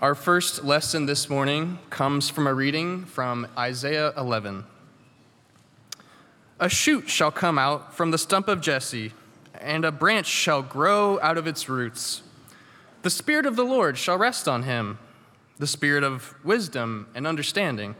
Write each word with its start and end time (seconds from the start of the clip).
Our 0.00 0.14
first 0.14 0.64
lesson 0.64 1.04
this 1.04 1.28
morning 1.28 1.78
comes 1.90 2.30
from 2.30 2.46
a 2.46 2.54
reading 2.54 3.04
from 3.04 3.46
Isaiah 3.58 4.14
11. 4.16 4.64
A 6.58 6.70
shoot 6.70 7.10
shall 7.10 7.30
come 7.30 7.58
out 7.58 7.94
from 7.94 8.10
the 8.10 8.16
stump 8.16 8.48
of 8.48 8.62
Jesse, 8.62 9.12
and 9.60 9.84
a 9.84 9.92
branch 9.92 10.26
shall 10.26 10.62
grow 10.62 11.20
out 11.20 11.36
of 11.36 11.46
its 11.46 11.68
roots. 11.68 12.22
The 13.02 13.10
Spirit 13.10 13.44
of 13.44 13.56
the 13.56 13.64
Lord 13.64 13.98
shall 13.98 14.16
rest 14.16 14.48
on 14.48 14.62
him 14.62 14.98
the 15.58 15.66
Spirit 15.66 16.02
of 16.02 16.34
wisdom 16.42 17.06
and 17.14 17.26
understanding, 17.26 17.94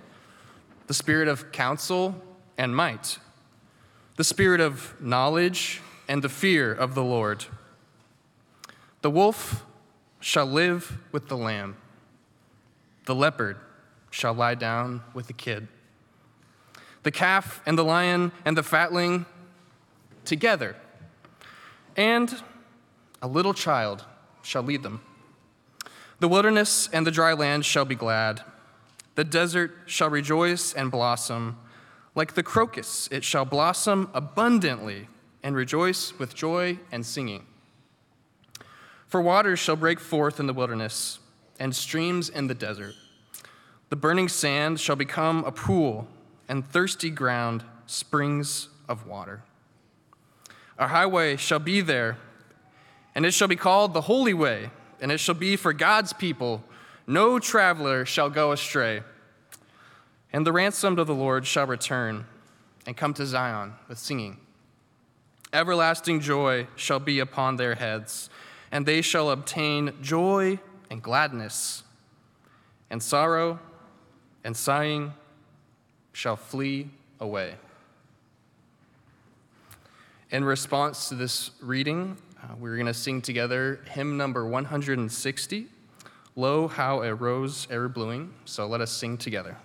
the 0.86 0.94
Spirit 0.94 1.28
of 1.28 1.52
counsel 1.52 2.14
and 2.56 2.74
might, 2.74 3.18
the 4.16 4.24
Spirit 4.24 4.62
of 4.62 4.94
knowledge 5.02 5.82
and 6.08 6.22
the 6.22 6.30
fear 6.30 6.72
of 6.72 6.94
the 6.94 7.04
Lord. 7.04 7.44
The 9.02 9.10
wolf 9.10 9.66
shall 10.18 10.46
live 10.46 10.96
with 11.12 11.28
the 11.28 11.36
lamb 11.36 11.76
the 13.06 13.14
leopard 13.14 13.56
shall 14.10 14.34
lie 14.34 14.54
down 14.54 15.02
with 15.14 15.26
the 15.26 15.32
kid. 15.32 15.68
The 17.02 17.10
calf 17.10 17.62
and 17.64 17.78
the 17.78 17.84
lion 17.84 18.32
and 18.44 18.56
the 18.56 18.62
fatling 18.62 19.24
together, 20.24 20.76
and 21.96 22.42
a 23.22 23.28
little 23.28 23.54
child 23.54 24.04
shall 24.42 24.62
lead 24.62 24.82
them. 24.82 25.00
The 26.18 26.28
wilderness 26.28 26.88
and 26.92 27.06
the 27.06 27.10
dry 27.10 27.32
land 27.32 27.64
shall 27.64 27.86
be 27.86 27.94
glad. 27.94 28.42
The 29.14 29.24
desert 29.24 29.72
shall 29.86 30.10
rejoice 30.10 30.74
and 30.74 30.90
blossom. 30.90 31.58
Like 32.14 32.34
the 32.34 32.42
crocus, 32.42 33.08
it 33.10 33.24
shall 33.24 33.44
blossom 33.44 34.10
abundantly 34.12 35.08
and 35.42 35.56
rejoice 35.56 36.18
with 36.18 36.34
joy 36.34 36.78
and 36.92 37.06
singing. 37.06 37.46
For 39.06 39.22
waters 39.22 39.58
shall 39.58 39.76
break 39.76 39.98
forth 39.98 40.38
in 40.38 40.46
the 40.46 40.52
wilderness 40.52 41.19
and 41.60 41.76
streams 41.76 42.30
in 42.30 42.48
the 42.48 42.54
desert. 42.54 42.94
The 43.90 43.96
burning 43.96 44.28
sand 44.28 44.80
shall 44.80 44.96
become 44.96 45.44
a 45.44 45.52
pool, 45.52 46.08
and 46.48 46.66
thirsty 46.68 47.10
ground 47.10 47.62
springs 47.86 48.68
of 48.88 49.06
water. 49.06 49.42
A 50.78 50.88
highway 50.88 51.36
shall 51.36 51.58
be 51.58 51.82
there, 51.82 52.16
and 53.14 53.26
it 53.26 53.32
shall 53.32 53.46
be 53.46 53.56
called 53.56 53.92
the 53.92 54.00
Holy 54.00 54.32
Way, 54.32 54.70
and 55.00 55.12
it 55.12 55.18
shall 55.18 55.34
be 55.34 55.54
for 55.54 55.72
God's 55.72 56.12
people. 56.14 56.64
No 57.06 57.38
traveler 57.38 58.06
shall 58.06 58.30
go 58.30 58.52
astray. 58.52 59.02
And 60.32 60.46
the 60.46 60.52
ransomed 60.52 60.98
of 60.98 61.06
the 61.06 61.14
Lord 61.14 61.46
shall 61.46 61.66
return 61.66 62.24
and 62.86 62.96
come 62.96 63.12
to 63.14 63.26
Zion 63.26 63.74
with 63.88 63.98
singing. 63.98 64.38
Everlasting 65.52 66.20
joy 66.20 66.68
shall 66.76 67.00
be 67.00 67.18
upon 67.18 67.56
their 67.56 67.74
heads, 67.74 68.30
and 68.70 68.86
they 68.86 69.02
shall 69.02 69.30
obtain 69.30 69.92
joy 70.00 70.60
and 70.90 71.02
gladness, 71.02 71.84
and 72.90 73.02
sorrow 73.02 73.58
and 74.44 74.56
sighing 74.56 75.12
shall 76.12 76.36
flee 76.36 76.90
away. 77.20 77.54
In 80.30 80.44
response 80.44 81.08
to 81.08 81.14
this 81.14 81.50
reading, 81.60 82.16
uh, 82.42 82.54
we're 82.58 82.76
going 82.76 82.86
to 82.86 82.94
sing 82.94 83.20
together 83.20 83.80
hymn 83.90 84.16
number 84.16 84.46
160, 84.46 85.66
Lo, 86.36 86.68
How 86.68 87.02
a 87.02 87.14
Rose 87.14 87.66
E'er 87.70 87.88
Blooming. 87.88 88.32
So 88.44 88.66
let 88.66 88.80
us 88.80 88.92
sing 88.92 89.18
together. 89.18 89.56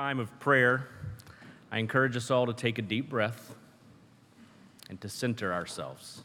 Time 0.00 0.18
of 0.18 0.40
prayer, 0.40 0.88
I 1.70 1.78
encourage 1.78 2.16
us 2.16 2.30
all 2.30 2.46
to 2.46 2.54
take 2.54 2.78
a 2.78 2.82
deep 2.82 3.10
breath 3.10 3.54
and 4.88 4.98
to 5.02 5.10
center 5.10 5.52
ourselves. 5.52 6.22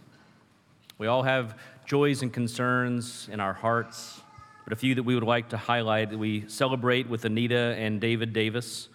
We 0.98 1.08
all 1.08 1.24
have 1.24 1.60
joys 1.86 2.22
and 2.22 2.32
concerns 2.32 3.28
in 3.30 3.42
our 3.42 3.52
hearts, 3.52 4.22
but 4.64 4.72
a 4.72 4.78
few 4.78 4.96
that 4.96 5.04
we 5.04 5.14
would 5.14 5.26
like 5.26 5.50
to 5.50 5.58
highlight 5.58 6.12
that 6.12 6.18
we 6.18 6.48
celebrate 6.48 7.10
with 7.10 7.26
Anita 7.26 7.76
and 7.78 8.00
David 8.00 8.32
Davis 8.32 8.88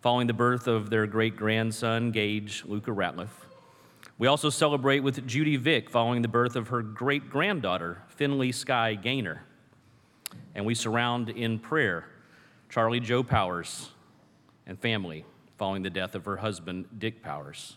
following 0.00 0.28
the 0.28 0.32
birth 0.32 0.68
of 0.68 0.90
their 0.90 1.08
great 1.08 1.34
grandson, 1.34 2.12
Gage 2.12 2.62
Luca 2.64 2.92
Ratliff. 2.92 3.30
We 4.16 4.28
also 4.28 4.48
celebrate 4.48 5.00
with 5.00 5.26
Judy 5.26 5.56
Vick 5.56 5.90
following 5.90 6.22
the 6.22 6.28
birth 6.28 6.54
of 6.54 6.68
her 6.68 6.82
great 6.82 7.30
granddaughter, 7.30 8.02
Finley 8.06 8.52
Sky 8.52 8.94
Gaynor. 8.94 9.42
And 10.54 10.64
we 10.64 10.76
surround 10.76 11.30
in 11.30 11.58
prayer 11.58 12.06
Charlie 12.68 13.00
Joe 13.00 13.24
Powers, 13.24 13.90
and 14.66 14.78
family 14.78 15.24
following 15.58 15.82
the 15.82 15.90
death 15.90 16.14
of 16.14 16.24
her 16.24 16.38
husband, 16.38 16.86
Dick 16.98 17.22
Powers. 17.22 17.76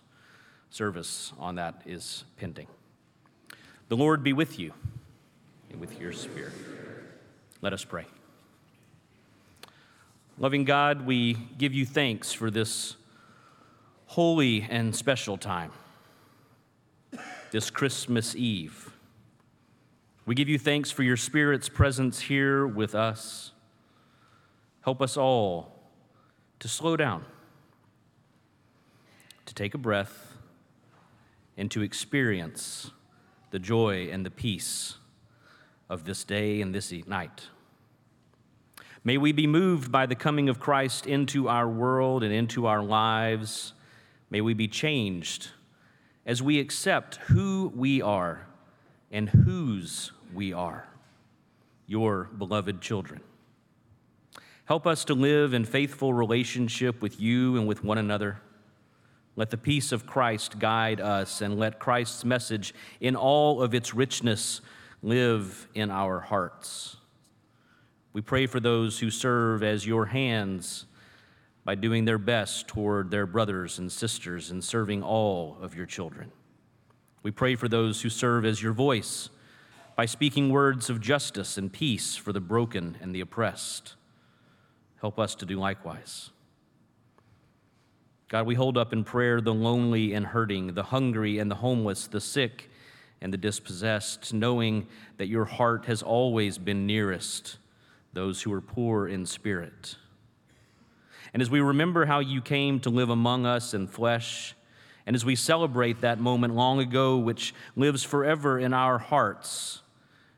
Service 0.70 1.34
on 1.38 1.56
that 1.56 1.82
is 1.86 2.24
pending. 2.38 2.68
The 3.90 3.98
Lord 3.98 4.24
be 4.24 4.34
with 4.34 4.58
you 4.58 4.74
and 5.70 5.80
with 5.80 6.00
your 6.00 6.12
spirit. 6.14 6.54
Let 7.62 7.74
us 7.74 7.84
pray. 7.84 8.06
Loving 10.38 10.64
God, 10.64 11.06
we 11.06 11.34
give 11.58 11.74
you 11.74 11.86
thanks 11.86 12.34
for 12.34 12.50
this 12.50 12.96
holy 14.08 14.64
and 14.70 14.96
special 14.96 15.38
time, 15.38 15.72
this 17.52 17.70
Christmas 17.70 18.36
Eve. 18.36 18.92
We 20.26 20.36
give 20.36 20.50
you 20.50 20.58
thanks 20.58 20.90
for 20.90 21.04
your 21.04 21.18
Spirit's 21.18 21.70
presence 21.70 22.22
here 22.22 22.66
with 22.66 22.96
us 22.96 23.52
Help 24.84 25.02
us 25.02 25.16
all 25.16 25.73
to 26.64 26.70
slow 26.70 26.96
down, 26.96 27.26
to 29.46 29.54
take 29.54 29.74
a 29.74 29.78
breath, 29.78 30.38
and 31.58 31.70
to 31.70 31.82
experience 31.82 32.90
the 33.52 33.60
joy 33.60 34.08
and 34.10 34.26
the 34.26 34.32
peace 34.32 34.96
of 35.90 36.06
this 36.06 36.24
day 36.24 36.62
and 36.62 36.74
this 36.74 36.94
night. 37.06 37.50
May 39.04 39.18
we 39.18 39.34
be 39.34 39.46
moved 39.46 39.92
by 39.92 40.06
the 40.06 40.16
coming 40.16 40.48
of 40.48 40.62
Christ 40.62 41.06
into 41.06 41.50
our 41.50 41.68
world 41.68 42.24
and 42.24 42.34
into 42.34 42.66
our 42.66 42.82
lives. 42.82 43.74
May 44.30 44.40
we 44.40 44.54
be 44.54 44.70
changed 44.70 45.50
as 46.26 46.42
we 46.42 46.62
accept 46.62 47.18
who 47.28 47.74
we 47.76 48.02
are 48.02 48.48
and 49.12 49.28
whose 49.28 50.14
we 50.34 50.54
are, 50.54 50.88
your 51.88 52.30
beloved 52.38 52.80
children. 52.80 53.20
Help 54.66 54.88
us 54.88 55.04
to 55.06 55.14
live 55.14 55.54
in 55.54 55.66
faithful 55.66 56.14
relationship 56.14 57.02
with 57.02 57.20
you 57.20 57.58
and 57.58 57.68
with 57.68 57.84
one 57.84 57.98
another. 57.98 58.40
Let 59.36 59.50
the 59.50 59.58
peace 59.58 59.92
of 59.92 60.06
Christ 60.06 60.60
guide 60.60 61.02
us, 61.02 61.42
and 61.42 61.60
let 61.60 61.80
Christ's 61.80 62.24
message 62.24 62.74
in 63.02 63.16
all 63.16 63.62
of 63.62 63.74
its 63.74 63.94
richness 63.94 64.62
live 65.02 65.68
in 65.74 65.92
our 65.92 66.20
hearts. 66.20 66.98
We 68.14 68.22
pray 68.22 68.46
for 68.46 68.60
those 68.60 69.00
who 69.00 69.10
serve 69.10 69.64
as 69.64 69.86
your 69.86 70.06
hands 70.06 70.86
by 71.66 71.76
doing 71.76 72.06
their 72.06 72.18
best 72.18 72.68
toward 72.68 73.10
their 73.10 73.26
brothers 73.26 73.80
and 73.80 73.92
sisters 73.92 74.52
and 74.52 74.64
serving 74.64 75.02
all 75.02 75.58
of 75.62 75.76
your 75.76 75.86
children. 75.86 76.32
We 77.22 77.32
pray 77.32 77.56
for 77.56 77.68
those 77.68 78.02
who 78.02 78.10
serve 78.10 78.46
as 78.46 78.62
your 78.62 78.74
voice 78.74 79.30
by 79.96 80.06
speaking 80.06 80.50
words 80.50 80.90
of 80.90 81.02
justice 81.02 81.58
and 81.58 81.72
peace 81.72 82.16
for 82.16 82.32
the 82.32 82.42
broken 82.42 82.98
and 83.02 83.16
the 83.16 83.22
oppressed. 83.22 83.96
Help 85.04 85.20
us 85.20 85.36
to 85.36 85.46
do 85.46 85.60
likewise. 85.60 86.30
God, 88.30 88.46
we 88.46 88.56
hold 88.56 88.78
up 88.78 88.94
in 88.94 89.04
prayer 89.04 89.42
the 89.42 89.54
lonely 89.54 90.14
and 90.14 90.26
hurting, 90.26 90.76
the 90.76 90.84
hungry 90.84 91.40
and 91.40 91.52
the 91.52 91.56
homeless, 91.56 92.08
the 92.08 92.22
sick 92.22 92.70
and 93.20 93.34
the 93.34 93.38
dispossessed, 93.38 94.34
knowing 94.34 94.88
that 95.18 95.28
your 95.28 95.44
heart 95.44 95.88
has 95.88 96.02
always 96.02 96.58
been 96.58 96.88
nearest 96.88 97.58
those 98.14 98.44
who 98.44 98.54
are 98.54 98.62
poor 98.62 99.06
in 99.06 99.26
spirit. 99.26 99.98
And 101.34 101.42
as 101.42 101.50
we 101.50 101.60
remember 101.60 102.06
how 102.06 102.20
you 102.20 102.40
came 102.42 102.80
to 102.80 102.90
live 102.90 103.10
among 103.10 103.46
us 103.46 103.74
in 103.74 103.88
flesh, 103.88 104.56
and 105.06 105.18
as 105.18 105.26
we 105.26 105.36
celebrate 105.36 106.00
that 106.00 106.18
moment 106.18 106.56
long 106.56 106.80
ago, 106.80 107.18
which 107.18 107.54
lives 107.76 108.04
forever 108.04 108.58
in 108.58 108.74
our 108.74 109.00
hearts, 109.00 109.83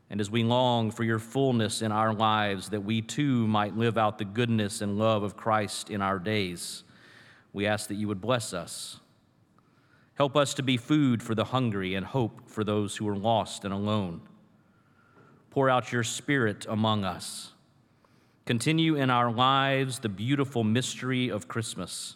and 0.09 0.21
as 0.21 0.29
we 0.29 0.43
long 0.43 0.91
for 0.91 1.03
your 1.03 1.19
fullness 1.19 1.81
in 1.81 1.91
our 1.91 2.13
lives, 2.13 2.69
that 2.69 2.81
we 2.81 3.01
too 3.01 3.47
might 3.47 3.75
live 3.75 3.97
out 3.97 4.17
the 4.17 4.25
goodness 4.25 4.81
and 4.81 4.97
love 4.97 5.23
of 5.23 5.35
Christ 5.35 5.89
in 5.89 6.01
our 6.01 6.19
days, 6.19 6.83
we 7.53 7.65
ask 7.65 7.87
that 7.87 7.95
you 7.95 8.07
would 8.07 8.21
bless 8.21 8.53
us. 8.53 8.99
Help 10.15 10.35
us 10.35 10.53
to 10.53 10.63
be 10.63 10.77
food 10.77 11.21
for 11.23 11.35
the 11.35 11.45
hungry 11.45 11.95
and 11.95 12.05
hope 12.05 12.49
for 12.49 12.63
those 12.63 12.97
who 12.97 13.07
are 13.07 13.17
lost 13.17 13.65
and 13.65 13.73
alone. 13.73 14.21
Pour 15.49 15.69
out 15.69 15.91
your 15.91 16.03
spirit 16.03 16.65
among 16.69 17.03
us 17.03 17.51
Continue 18.45 18.95
in 18.95 19.09
our 19.09 19.31
lives 19.31 19.99
the 19.99 20.09
beautiful 20.09 20.63
mystery 20.63 21.29
of 21.29 21.47
Christmas. 21.47 22.15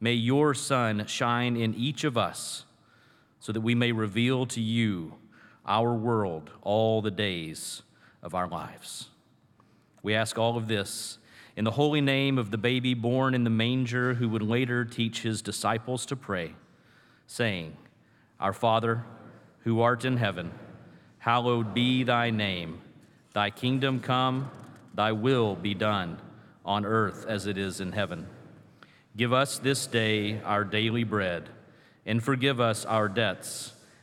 May 0.00 0.14
your 0.14 0.52
sun 0.52 1.06
shine 1.06 1.56
in 1.56 1.76
each 1.76 2.02
of 2.02 2.18
us 2.18 2.64
so 3.38 3.52
that 3.52 3.60
we 3.60 3.76
may 3.76 3.92
reveal 3.92 4.46
to 4.46 4.60
you 4.60 5.14
our 5.68 5.94
world 5.94 6.50
all 6.62 7.00
the 7.00 7.10
days 7.12 7.82
of 8.22 8.34
our 8.34 8.48
lives. 8.48 9.08
We 10.02 10.14
ask 10.14 10.36
all 10.36 10.56
of 10.56 10.66
this 10.66 11.18
in 11.56 11.64
the 11.64 11.70
holy 11.72 12.00
name 12.00 12.38
of 12.38 12.50
the 12.50 12.58
baby 12.58 12.94
born 12.94 13.34
in 13.34 13.44
the 13.44 13.50
manger 13.50 14.14
who 14.14 14.28
would 14.28 14.42
later 14.42 14.84
teach 14.84 15.22
his 15.22 15.42
disciples 15.42 16.06
to 16.06 16.16
pray, 16.16 16.54
saying, 17.28 17.76
Our 18.40 18.52
Father, 18.52 19.04
who 19.60 19.80
art 19.80 20.04
in 20.04 20.16
heaven, 20.16 20.50
hallowed 21.18 21.74
be 21.74 22.02
thy 22.02 22.30
name. 22.30 22.80
Thy 23.32 23.50
kingdom 23.50 24.00
come 24.00 24.50
Thy 24.98 25.12
will 25.12 25.54
be 25.54 25.74
done 25.74 26.18
on 26.64 26.84
earth 26.84 27.24
as 27.28 27.46
it 27.46 27.56
is 27.56 27.80
in 27.80 27.92
heaven. 27.92 28.26
Give 29.16 29.32
us 29.32 29.56
this 29.60 29.86
day 29.86 30.40
our 30.40 30.64
daily 30.64 31.04
bread, 31.04 31.48
and 32.04 32.20
forgive 32.20 32.60
us 32.60 32.84
our 32.84 33.08
debts 33.08 33.74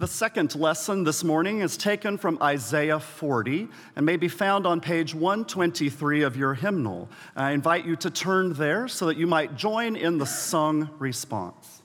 The 0.00 0.08
second 0.08 0.54
lesson 0.54 1.04
this 1.04 1.22
morning 1.22 1.60
is 1.60 1.76
taken 1.76 2.16
from 2.16 2.38
Isaiah 2.40 2.98
40 2.98 3.68
and 3.94 4.06
may 4.06 4.16
be 4.16 4.28
found 4.28 4.66
on 4.66 4.80
page 4.80 5.14
123 5.14 6.22
of 6.22 6.38
your 6.38 6.54
hymnal. 6.54 7.10
I 7.36 7.50
invite 7.50 7.84
you 7.84 7.96
to 7.96 8.08
turn 8.08 8.54
there 8.54 8.88
so 8.88 9.04
that 9.08 9.18
you 9.18 9.26
might 9.26 9.56
join 9.58 9.96
in 9.96 10.16
the 10.16 10.24
sung 10.24 10.88
response. 10.98 11.82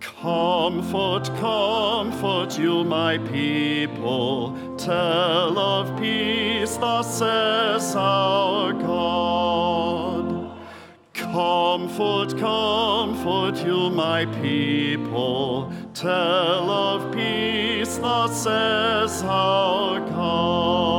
Comfort, 0.00 1.24
comfort 1.38 2.58
you, 2.58 2.82
my 2.82 3.18
people. 3.18 4.56
Tell 4.78 5.58
of 5.58 6.00
peace, 6.00 6.78
thus 6.78 7.18
says 7.18 7.94
our 7.94 8.72
God. 8.72 10.01
Comfort, 11.32 12.36
comfort 12.38 13.64
you, 13.64 13.88
my 13.88 14.26
people. 14.42 15.72
Tell 15.94 16.68
of 16.68 17.10
peace, 17.14 17.96
thus 17.96 18.42
says 18.42 19.22
our 19.22 20.00
God. 20.00 20.92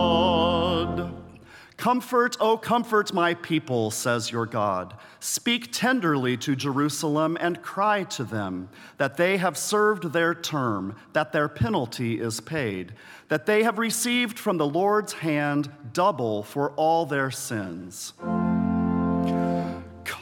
Comfort, 1.78 2.36
O 2.40 2.54
oh, 2.54 2.58
comfort 2.58 3.14
my 3.14 3.36
people, 3.36 3.92
says 3.92 4.32
your 4.32 4.48
God. 4.48 4.96
Speak 5.20 5.72
tenderly 5.72 6.36
to 6.38 6.56
Jerusalem 6.56 7.38
and 7.40 7.62
cry 7.62 8.04
to 8.06 8.24
them 8.24 8.70
that 8.98 9.18
they 9.18 9.38
have 9.38 9.56
served 9.56 10.14
their 10.14 10.34
term, 10.34 10.96
that 11.12 11.32
their 11.32 11.48
penalty 11.48 12.20
is 12.20 12.40
paid, 12.40 12.96
that 13.28 13.46
they 13.46 13.62
have 13.62 13.78
received 13.78 14.40
from 14.40 14.58
the 14.58 14.66
Lord's 14.66 15.14
hand 15.14 15.72
double 15.94 16.42
for 16.42 16.72
all 16.72 17.06
their 17.06 17.30
sins. 17.30 18.14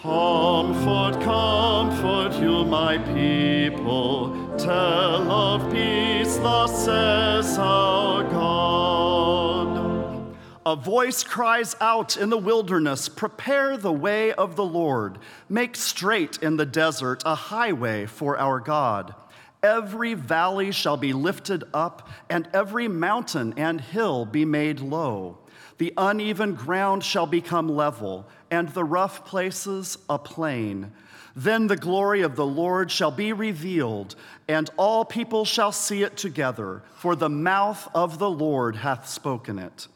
Comfort, 0.01 1.21
comfort 1.21 2.41
you, 2.41 2.65
my 2.65 2.97
people. 2.97 4.35
Tell 4.57 5.31
of 5.31 5.71
peace, 5.71 6.37
thus 6.37 6.85
says 6.85 7.55
our 7.59 8.23
God. 8.23 10.35
A 10.65 10.75
voice 10.75 11.23
cries 11.23 11.75
out 11.79 12.17
in 12.17 12.31
the 12.31 12.37
wilderness 12.39 13.09
Prepare 13.09 13.77
the 13.77 13.93
way 13.93 14.33
of 14.33 14.55
the 14.55 14.65
Lord. 14.65 15.19
Make 15.47 15.75
straight 15.75 16.39
in 16.41 16.57
the 16.57 16.65
desert 16.65 17.21
a 17.23 17.35
highway 17.35 18.07
for 18.07 18.39
our 18.39 18.59
God. 18.59 19.13
Every 19.61 20.15
valley 20.15 20.71
shall 20.71 20.97
be 20.97 21.13
lifted 21.13 21.63
up, 21.75 22.09
and 22.27 22.49
every 22.55 22.87
mountain 22.87 23.53
and 23.55 23.79
hill 23.79 24.25
be 24.25 24.45
made 24.45 24.79
low. 24.79 25.37
The 25.81 25.93
uneven 25.97 26.53
ground 26.53 27.03
shall 27.03 27.25
become 27.25 27.67
level 27.67 28.27
and 28.51 28.69
the 28.69 28.83
rough 28.83 29.25
places 29.25 29.97
a 30.07 30.19
plain. 30.19 30.91
Then 31.35 31.65
the 31.65 31.75
glory 31.75 32.21
of 32.21 32.35
the 32.35 32.45
Lord 32.45 32.91
shall 32.91 33.09
be 33.09 33.33
revealed, 33.33 34.13
and 34.47 34.69
all 34.77 35.03
people 35.03 35.43
shall 35.43 35.71
see 35.71 36.03
it 36.03 36.17
together, 36.17 36.83
for 36.93 37.15
the 37.15 37.29
mouth 37.29 37.89
of 37.95 38.19
the 38.19 38.29
Lord 38.29 38.75
hath 38.75 39.09
spoken 39.09 39.57
it. 39.57 39.87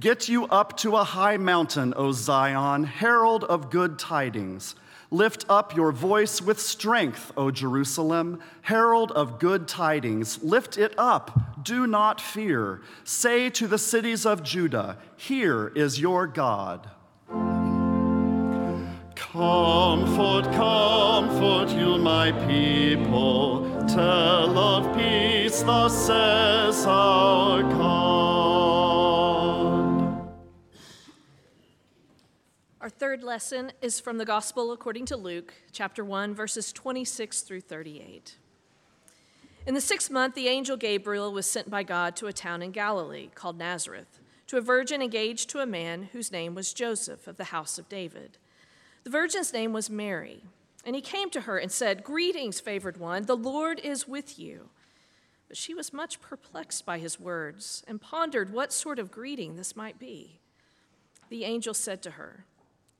Get 0.00 0.28
you 0.28 0.46
up 0.46 0.76
to 0.78 0.96
a 0.96 1.04
high 1.04 1.36
mountain, 1.36 1.94
O 1.96 2.10
Zion, 2.10 2.82
herald 2.82 3.44
of 3.44 3.70
good 3.70 4.00
tidings. 4.00 4.74
Lift 5.14 5.44
up 5.48 5.76
your 5.76 5.92
voice 5.92 6.42
with 6.42 6.58
strength, 6.58 7.30
O 7.36 7.52
Jerusalem, 7.52 8.40
herald 8.62 9.12
of 9.12 9.38
good 9.38 9.68
tidings. 9.68 10.42
Lift 10.42 10.76
it 10.76 10.92
up, 10.98 11.62
do 11.62 11.86
not 11.86 12.20
fear. 12.20 12.82
Say 13.04 13.48
to 13.50 13.68
the 13.68 13.78
cities 13.78 14.26
of 14.26 14.42
Judah, 14.42 14.98
Here 15.16 15.68
is 15.76 16.00
your 16.00 16.26
God. 16.26 16.90
Comfort, 19.14 20.52
comfort 20.52 21.68
you, 21.78 21.96
my 21.98 22.32
people. 22.48 23.70
Tell 23.86 24.58
of 24.58 24.96
peace, 24.96 25.62
thus 25.62 26.06
says 26.06 26.84
our 26.86 27.62
God. 27.62 28.53
Our 32.84 32.90
third 32.90 33.22
lesson 33.22 33.72
is 33.80 33.98
from 33.98 34.18
the 34.18 34.26
Gospel 34.26 34.70
according 34.70 35.06
to 35.06 35.16
Luke, 35.16 35.54
chapter 35.72 36.04
1, 36.04 36.34
verses 36.34 36.70
26 36.70 37.40
through 37.40 37.62
38. 37.62 38.36
In 39.66 39.72
the 39.72 39.80
sixth 39.80 40.10
month, 40.10 40.34
the 40.34 40.48
angel 40.48 40.76
Gabriel 40.76 41.32
was 41.32 41.46
sent 41.46 41.70
by 41.70 41.82
God 41.82 42.14
to 42.16 42.26
a 42.26 42.32
town 42.34 42.60
in 42.60 42.72
Galilee 42.72 43.30
called 43.34 43.56
Nazareth, 43.56 44.20
to 44.48 44.58
a 44.58 44.60
virgin 44.60 45.00
engaged 45.00 45.48
to 45.48 45.60
a 45.60 45.66
man 45.66 46.10
whose 46.12 46.30
name 46.30 46.54
was 46.54 46.74
Joseph 46.74 47.26
of 47.26 47.38
the 47.38 47.44
house 47.44 47.78
of 47.78 47.88
David. 47.88 48.36
The 49.04 49.08
virgin's 49.08 49.54
name 49.54 49.72
was 49.72 49.88
Mary. 49.88 50.44
And 50.84 50.94
he 50.94 51.00
came 51.00 51.30
to 51.30 51.40
her 51.40 51.56
and 51.56 51.72
said, 51.72 52.04
Greetings, 52.04 52.60
favored 52.60 52.98
one, 52.98 53.24
the 53.24 53.34
Lord 53.34 53.80
is 53.80 54.06
with 54.06 54.38
you. 54.38 54.68
But 55.48 55.56
she 55.56 55.72
was 55.72 55.94
much 55.94 56.20
perplexed 56.20 56.84
by 56.84 56.98
his 56.98 57.18
words 57.18 57.82
and 57.88 57.98
pondered 57.98 58.52
what 58.52 58.74
sort 58.74 58.98
of 58.98 59.10
greeting 59.10 59.56
this 59.56 59.74
might 59.74 59.98
be. 59.98 60.40
The 61.30 61.44
angel 61.44 61.72
said 61.72 62.02
to 62.02 62.10
her, 62.10 62.44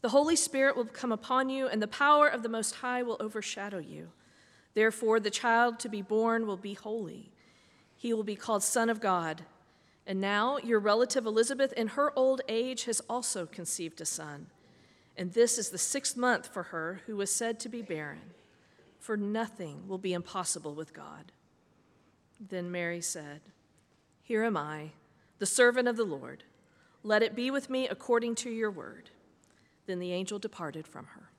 The 0.00 0.10
Holy 0.10 0.36
Spirit 0.36 0.76
will 0.76 0.84
come 0.84 1.10
upon 1.10 1.48
you, 1.48 1.66
and 1.66 1.82
the 1.82 1.88
power 1.88 2.28
of 2.28 2.42
the 2.42 2.48
Most 2.48 2.76
High 2.76 3.02
will 3.02 3.16
overshadow 3.18 3.78
you. 3.78 4.10
Therefore, 4.74 5.18
the 5.18 5.30
child 5.30 5.80
to 5.80 5.88
be 5.88 6.02
born 6.02 6.46
will 6.46 6.56
be 6.56 6.74
holy. 6.74 7.32
He 7.96 8.14
will 8.14 8.22
be 8.22 8.36
called 8.36 8.62
Son 8.62 8.88
of 8.88 9.00
God. 9.00 9.42
And 10.06 10.20
now, 10.20 10.58
your 10.58 10.78
relative 10.78 11.26
Elizabeth, 11.26 11.72
in 11.72 11.88
her 11.88 12.16
old 12.16 12.42
age, 12.48 12.84
has 12.84 13.00
also 13.10 13.44
conceived 13.44 14.00
a 14.00 14.06
son. 14.06 14.46
And 15.16 15.32
this 15.32 15.58
is 15.58 15.70
the 15.70 15.78
sixth 15.78 16.16
month 16.16 16.46
for 16.46 16.64
her 16.64 17.02
who 17.06 17.16
was 17.16 17.34
said 17.34 17.58
to 17.60 17.68
be 17.68 17.82
barren, 17.82 18.34
for 19.00 19.16
nothing 19.16 19.88
will 19.88 19.98
be 19.98 20.12
impossible 20.12 20.74
with 20.74 20.94
God. 20.94 21.32
Then 22.40 22.70
Mary 22.70 23.00
said, 23.00 23.40
Here 24.22 24.44
am 24.44 24.56
I, 24.56 24.92
the 25.40 25.46
servant 25.46 25.88
of 25.88 25.96
the 25.96 26.04
Lord. 26.04 26.44
Let 27.02 27.24
it 27.24 27.34
be 27.34 27.50
with 27.50 27.68
me 27.68 27.88
according 27.88 28.36
to 28.36 28.50
your 28.50 28.70
word. 28.70 29.10
Then 29.88 30.00
the 30.00 30.12
angel 30.12 30.38
departed 30.38 30.86
from 30.86 31.06
her. 31.06 31.30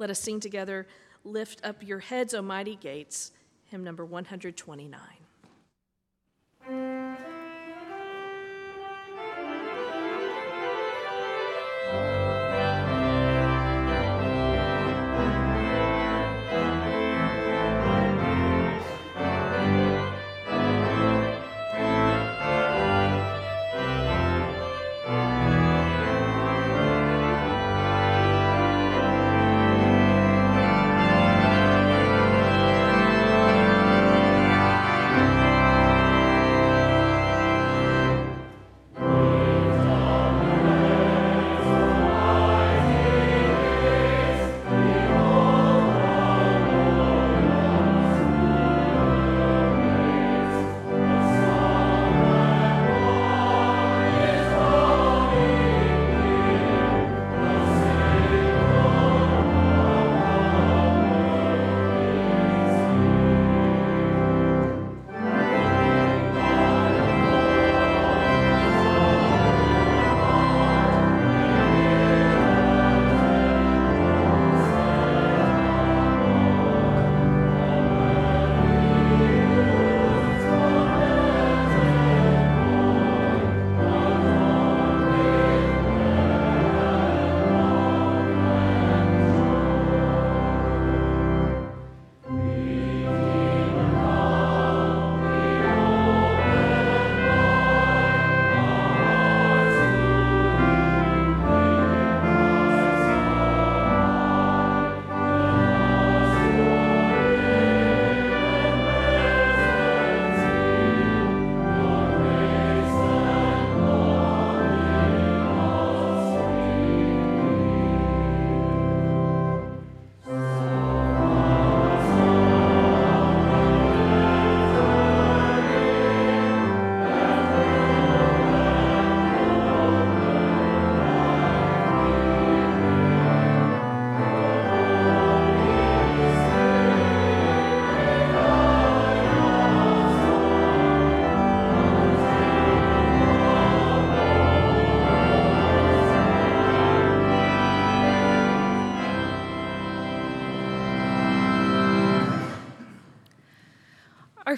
Let 0.00 0.10
us 0.10 0.18
sing 0.18 0.40
together, 0.40 0.88
Lift 1.22 1.64
Up 1.64 1.80
Your 1.80 2.00
Heads, 2.00 2.34
O 2.34 2.42
Mighty 2.42 2.74
Gates, 2.74 3.30
hymn 3.66 3.84
number 3.84 4.04
129. 4.04 5.00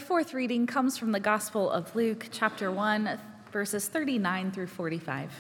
Fourth 0.06 0.34
reading 0.34 0.68
comes 0.68 0.96
from 0.96 1.10
the 1.10 1.18
Gospel 1.18 1.68
of 1.68 1.96
Luke, 1.96 2.28
chapter 2.30 2.70
1, 2.70 3.18
verses 3.50 3.88
39 3.88 4.52
through 4.52 4.68
45. 4.68 5.32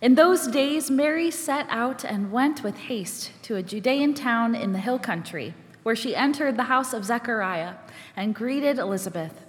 In 0.00 0.14
those 0.14 0.46
days, 0.46 0.92
Mary 0.92 1.28
set 1.28 1.66
out 1.68 2.04
and 2.04 2.30
went 2.30 2.62
with 2.62 2.76
haste 2.76 3.32
to 3.42 3.56
a 3.56 3.62
Judean 3.62 4.14
town 4.14 4.54
in 4.54 4.72
the 4.72 4.78
hill 4.78 5.00
country, 5.00 5.54
where 5.82 5.96
she 5.96 6.14
entered 6.14 6.56
the 6.56 6.62
house 6.62 6.92
of 6.92 7.04
Zechariah 7.04 7.74
and 8.14 8.32
greeted 8.32 8.78
Elizabeth. 8.78 9.44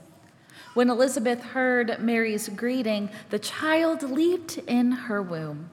When 0.74 0.90
Elizabeth 0.90 1.44
heard 1.44 2.00
Mary's 2.00 2.50
greeting, 2.50 3.12
the 3.30 3.38
child 3.38 4.02
leaped 4.02 4.58
in 4.58 4.92
her 4.92 5.22
womb, 5.22 5.70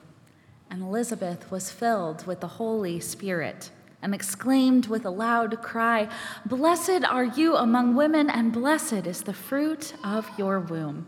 and 0.71 0.83
Elizabeth 0.83 1.50
was 1.50 1.71
filled 1.71 2.27
with 2.27 2.41
the 2.41 2.49
Holy 2.49 3.00
Spirit 3.00 3.71
and 4.02 4.14
exclaimed 4.14 4.87
with 4.87 5.04
a 5.04 5.11
loud 5.11 5.62
cry, 5.62 6.09
Blessed 6.47 7.04
are 7.04 7.25
you 7.25 7.57
among 7.57 7.95
women, 7.95 8.30
and 8.30 8.52
blessed 8.52 9.07
is 9.07 9.23
the 9.23 9.35
fruit 9.35 9.95
of 10.02 10.30
your 10.38 10.61
womb. 10.61 11.07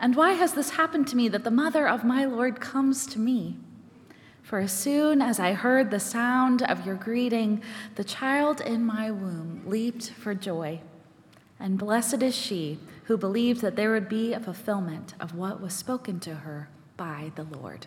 And 0.00 0.14
why 0.14 0.32
has 0.32 0.52
this 0.52 0.70
happened 0.70 1.08
to 1.08 1.16
me 1.16 1.28
that 1.28 1.44
the 1.44 1.50
mother 1.50 1.88
of 1.88 2.04
my 2.04 2.24
Lord 2.24 2.60
comes 2.60 3.06
to 3.06 3.18
me? 3.18 3.56
For 4.42 4.60
as 4.60 4.72
soon 4.72 5.20
as 5.20 5.38
I 5.38 5.52
heard 5.52 5.90
the 5.90 6.00
sound 6.00 6.62
of 6.62 6.86
your 6.86 6.94
greeting, 6.94 7.62
the 7.96 8.04
child 8.04 8.60
in 8.60 8.84
my 8.84 9.10
womb 9.10 9.62
leaped 9.66 10.10
for 10.10 10.34
joy. 10.34 10.80
And 11.60 11.78
blessed 11.78 12.22
is 12.22 12.34
she 12.34 12.78
who 13.04 13.16
believed 13.16 13.60
that 13.60 13.76
there 13.76 13.92
would 13.92 14.08
be 14.08 14.32
a 14.32 14.40
fulfillment 14.40 15.14
of 15.20 15.34
what 15.34 15.60
was 15.60 15.74
spoken 15.74 16.20
to 16.20 16.36
her 16.36 16.68
by 16.96 17.32
the 17.34 17.44
Lord. 17.44 17.86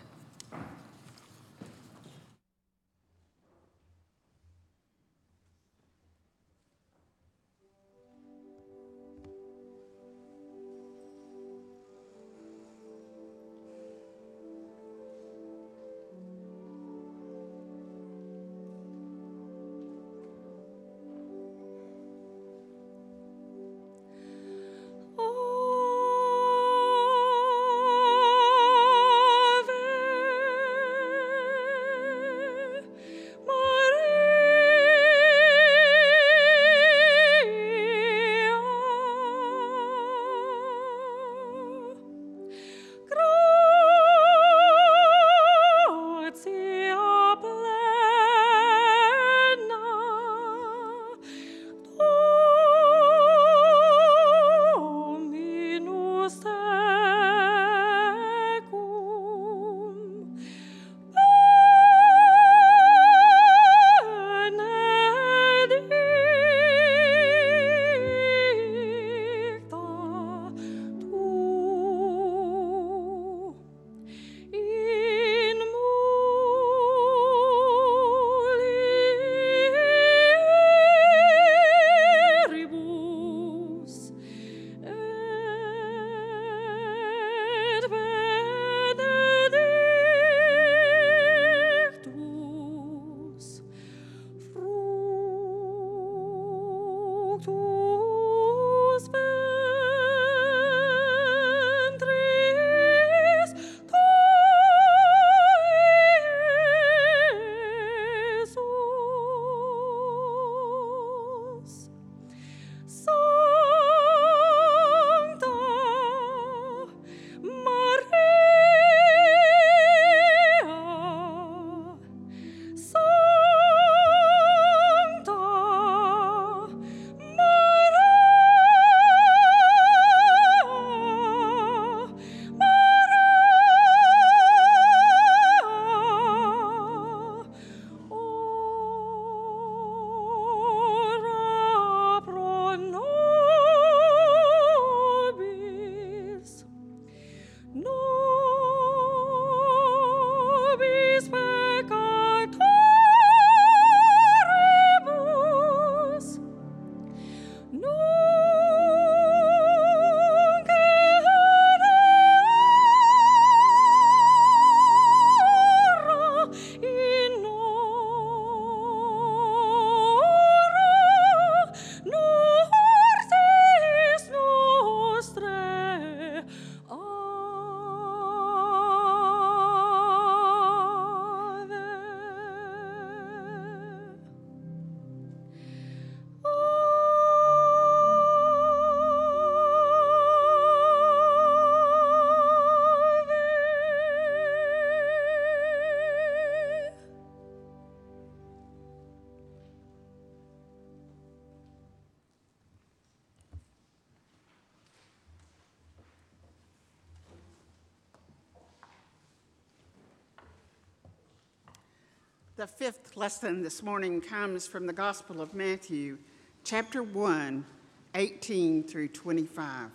The 212.62 212.68
fifth 212.68 213.16
lesson 213.16 213.64
this 213.64 213.82
morning 213.82 214.20
comes 214.20 214.68
from 214.68 214.86
the 214.86 214.92
Gospel 214.92 215.40
of 215.40 215.52
Matthew, 215.52 216.18
chapter 216.62 217.02
1, 217.02 217.66
18 218.14 218.84
through 218.84 219.08
25. 219.08 219.90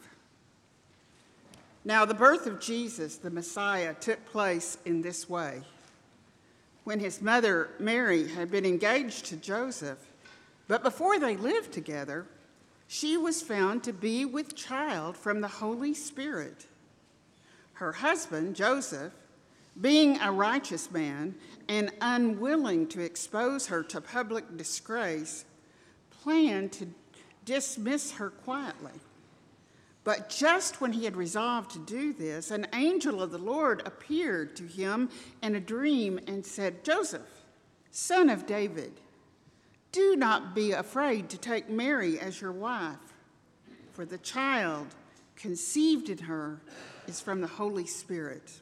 Now, 1.86 2.04
the 2.04 2.14
birth 2.14 2.46
of 2.46 2.60
Jesus, 2.60 3.16
the 3.16 3.30
Messiah, 3.30 3.94
took 3.94 4.26
place 4.26 4.80
in 4.84 5.02
this 5.02 5.30
way. 5.30 5.62
When 6.84 7.00
his 7.00 7.22
mother, 7.22 7.70
Mary, 7.80 8.28
had 8.28 8.52
been 8.52 8.66
engaged 8.66 9.28
to 9.28 9.38
Joseph, 9.38 10.00
but 10.68 10.84
before 10.84 11.20
they 11.20 11.38
lived 11.38 11.72
together, 11.72 12.26
she 12.90 13.16
was 13.16 13.42
found 13.42 13.82
to 13.86 13.94
be 13.94 14.26
with 14.26 14.58
child 14.58 15.16
from 15.16 15.40
the 15.40 15.48
Holy 15.48 15.94
Spirit. 15.94 16.66
Her 17.76 17.94
husband, 17.94 18.58
Joseph, 18.58 19.14
being 19.82 20.20
a 20.20 20.32
righteous 20.32 20.92
man 20.92 21.36
and 21.68 21.92
unwilling 22.02 22.88
to 22.88 23.02
expose 23.02 23.68
her 23.68 23.84
to 23.84 24.02
public 24.02 24.58
disgrace, 24.58 25.46
planned 26.10 26.72
to 26.74 26.88
dismiss 27.46 28.12
her 28.12 28.30
quietly. 28.30 29.00
But 30.04 30.30
just 30.30 30.80
when 30.80 30.94
he 30.94 31.04
had 31.04 31.18
resolved 31.18 31.72
to 31.72 31.80
do 31.80 32.14
this, 32.14 32.50
an 32.50 32.68
angel 32.74 33.22
of 33.22 33.32
the 33.32 33.38
Lord 33.38 33.84
appeared 33.86 34.56
to 34.56 34.64
him 34.64 35.10
in 35.44 35.56
a 35.56 35.60
dream 35.60 36.20
and 36.28 36.46
said, 36.46 36.84
Joseph, 36.84 37.28
son 37.92 38.30
of 38.30 38.46
David, 38.46 38.94
do 39.92 40.16
not 40.16 40.56
be 40.56 40.72
afraid 40.72 41.30
to 41.30 41.38
take 41.38 41.70
Mary 41.70 42.20
as 42.20 42.40
your 42.40 42.54
wife, 42.54 42.96
for 43.92 44.06
the 44.06 44.18
child 44.20 44.88
conceived 45.36 46.10
in 46.10 46.20
her 46.20 46.62
is 47.08 47.20
from 47.20 47.42
the 47.42 47.48
Holy 47.48 47.86
Spirit. 47.86 48.62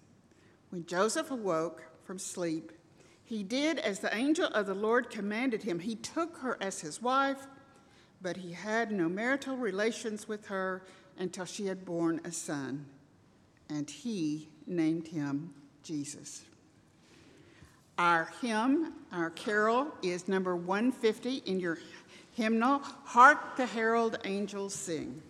When 0.71 0.85
Joseph 0.85 1.31
awoke 1.31 1.83
from 2.05 2.17
sleep, 2.17 2.71
he 3.23 3.43
did 3.43 3.77
as 3.77 3.99
the 3.99 4.13
angel 4.15 4.47
of 4.47 4.65
the 4.65 4.73
Lord 4.73 5.09
commanded 5.09 5.63
him. 5.63 5.79
He 5.79 5.95
took 5.95 6.37
her 6.37 6.57
as 6.61 6.79
his 6.79 7.01
wife, 7.01 7.45
but 8.21 8.37
he 8.37 8.53
had 8.53 8.91
no 8.91 9.09
marital 9.09 9.57
relations 9.57 10.27
with 10.27 10.47
her 10.47 10.83
until 11.17 11.45
she 11.45 11.65
had 11.65 11.85
borne 11.85 12.21
a 12.23 12.31
son, 12.31 12.85
and 13.69 13.89
he 13.89 14.47
named 14.65 15.09
him 15.09 15.53
Jesus. 15.83 16.45
Our 17.97 18.31
hymn, 18.41 18.93
our 19.11 19.29
carol, 19.29 19.93
is 20.01 20.27
number 20.27 20.55
150 20.55 21.43
in 21.45 21.59
your 21.59 21.77
hymnal, 22.33 22.79
Hark 22.79 23.57
the 23.57 23.65
Herald 23.65 24.19
Angels 24.23 24.73
Sing. 24.73 25.21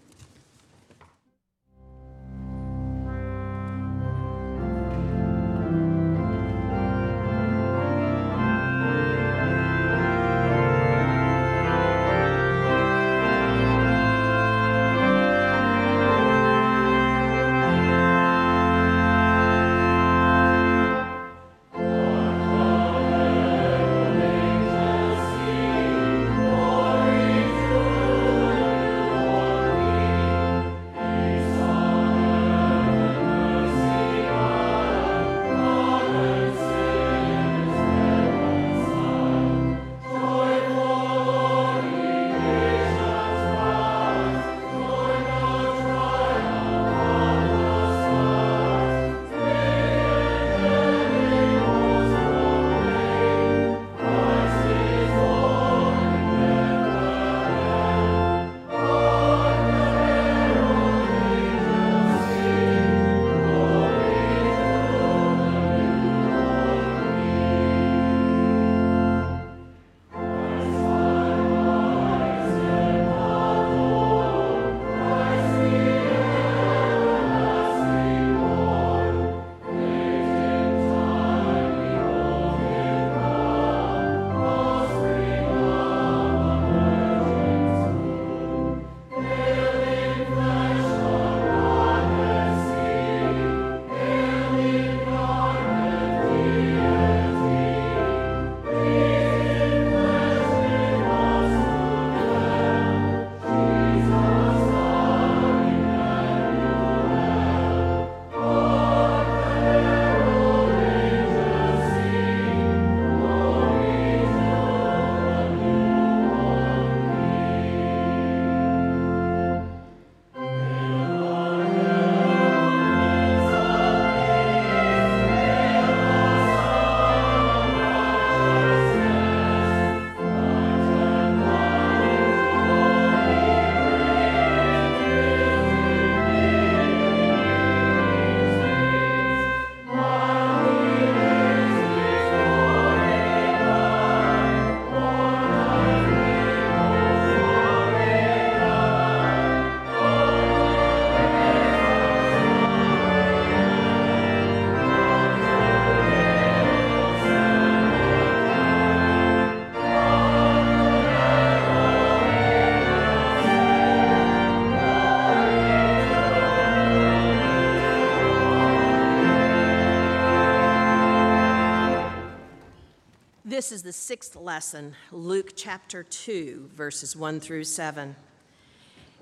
This 173.61 173.71
is 173.71 173.83
the 173.83 173.93
sixth 173.93 174.35
lesson, 174.35 174.95
Luke 175.11 175.51
chapter 175.55 176.01
2, 176.01 176.71
verses 176.73 177.15
1 177.15 177.39
through 177.39 177.65
7. 177.65 178.15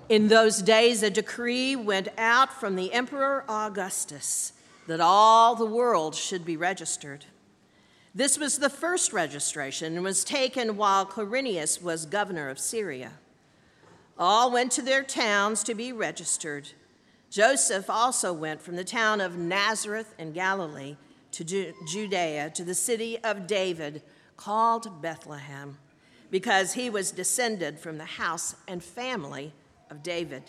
In 0.08 0.28
those 0.28 0.62
days, 0.62 1.02
a 1.02 1.10
decree 1.10 1.76
went 1.76 2.08
out 2.16 2.50
from 2.50 2.74
the 2.74 2.90
Emperor 2.90 3.44
Augustus 3.50 4.54
that 4.86 4.98
all 4.98 5.56
the 5.56 5.66
world 5.66 6.14
should 6.14 6.46
be 6.46 6.56
registered. 6.56 7.26
This 8.14 8.38
was 8.38 8.56
the 8.56 8.70
first 8.70 9.12
registration 9.12 9.94
and 9.94 10.02
was 10.02 10.24
taken 10.24 10.78
while 10.78 11.04
Quirinius 11.04 11.82
was 11.82 12.06
governor 12.06 12.48
of 12.48 12.58
Syria. 12.58 13.12
All 14.18 14.50
went 14.50 14.72
to 14.72 14.80
their 14.80 15.04
towns 15.04 15.62
to 15.64 15.74
be 15.74 15.92
registered. 15.92 16.70
Joseph 17.28 17.90
also 17.90 18.32
went 18.32 18.62
from 18.62 18.76
the 18.76 18.84
town 18.84 19.20
of 19.20 19.36
Nazareth 19.36 20.14
in 20.18 20.32
Galilee 20.32 20.96
to 21.32 21.44
Judea 21.86 22.48
to 22.54 22.64
the 22.64 22.74
city 22.74 23.18
of 23.22 23.46
David 23.46 24.00
called 24.40 25.02
Bethlehem 25.02 25.76
because 26.30 26.72
he 26.72 26.88
was 26.88 27.12
descended 27.12 27.78
from 27.78 27.98
the 27.98 28.04
house 28.04 28.56
and 28.66 28.82
family 28.82 29.52
of 29.90 30.02
David. 30.02 30.42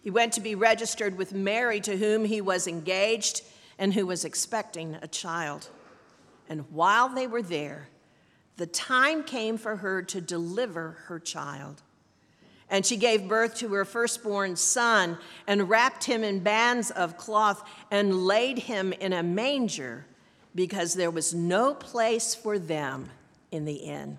He 0.00 0.10
went 0.10 0.32
to 0.34 0.40
be 0.40 0.54
registered 0.54 1.18
with 1.18 1.34
Mary, 1.34 1.80
to 1.80 1.96
whom 1.96 2.24
he 2.24 2.40
was 2.40 2.66
engaged 2.66 3.42
and 3.78 3.92
who 3.92 4.06
was 4.06 4.24
expecting 4.24 4.96
a 5.02 5.08
child. 5.08 5.68
And 6.48 6.64
while 6.70 7.08
they 7.08 7.26
were 7.26 7.42
there, 7.42 7.88
the 8.56 8.66
time 8.66 9.24
came 9.24 9.58
for 9.58 9.76
her 9.76 10.00
to 10.02 10.20
deliver 10.20 10.98
her 11.06 11.18
child. 11.18 11.82
And 12.70 12.86
she 12.86 12.96
gave 12.96 13.28
birth 13.28 13.56
to 13.56 13.68
her 13.74 13.84
firstborn 13.84 14.56
son 14.56 15.18
and 15.46 15.68
wrapped 15.68 16.04
him 16.04 16.24
in 16.24 16.40
bands 16.40 16.90
of 16.90 17.18
cloth 17.18 17.68
and 17.90 18.24
laid 18.24 18.58
him 18.60 18.92
in 18.94 19.12
a 19.12 19.22
manger 19.22 20.06
because 20.56 20.94
there 20.94 21.10
was 21.10 21.32
no 21.32 21.74
place 21.74 22.34
for 22.34 22.58
them 22.58 23.10
in 23.52 23.64
the 23.64 23.74
inn. 23.74 24.18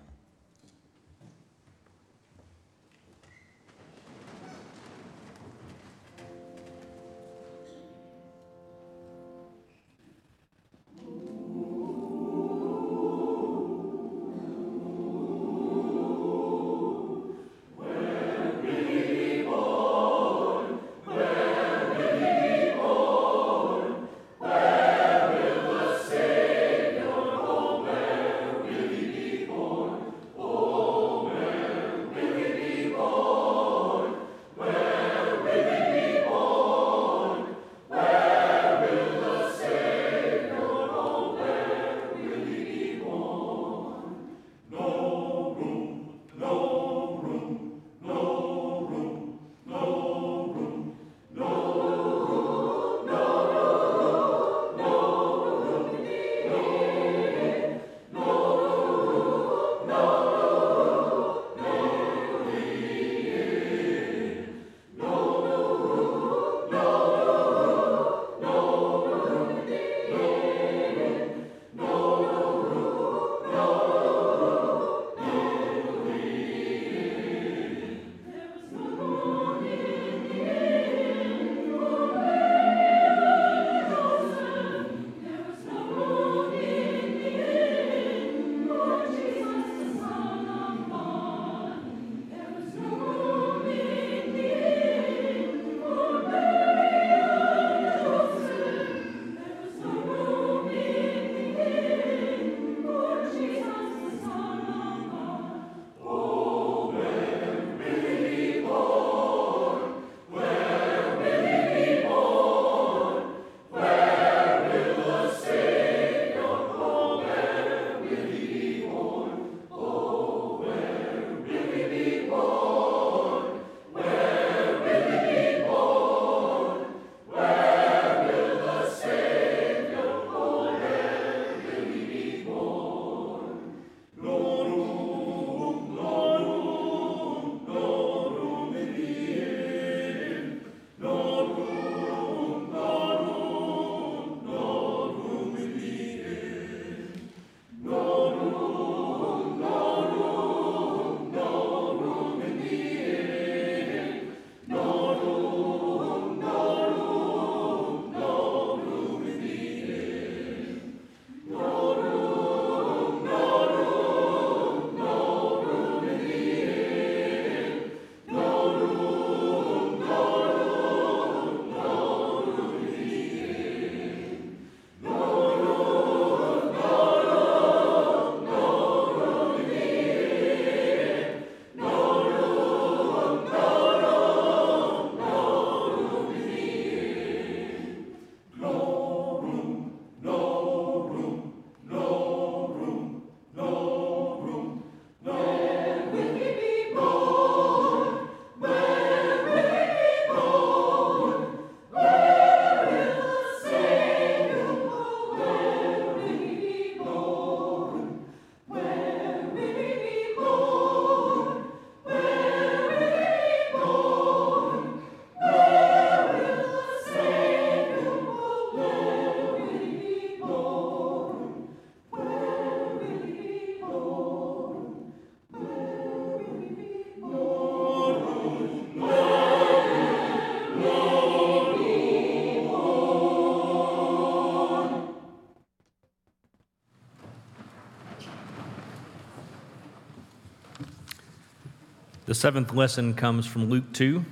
The 242.28 242.34
seventh 242.34 242.74
lesson 242.74 243.14
comes 243.14 243.46
from 243.46 243.70
Luke 243.70 243.90
2 243.94 244.22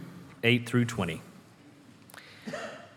8 0.43 0.69
through 0.69 0.85
20. 0.85 1.23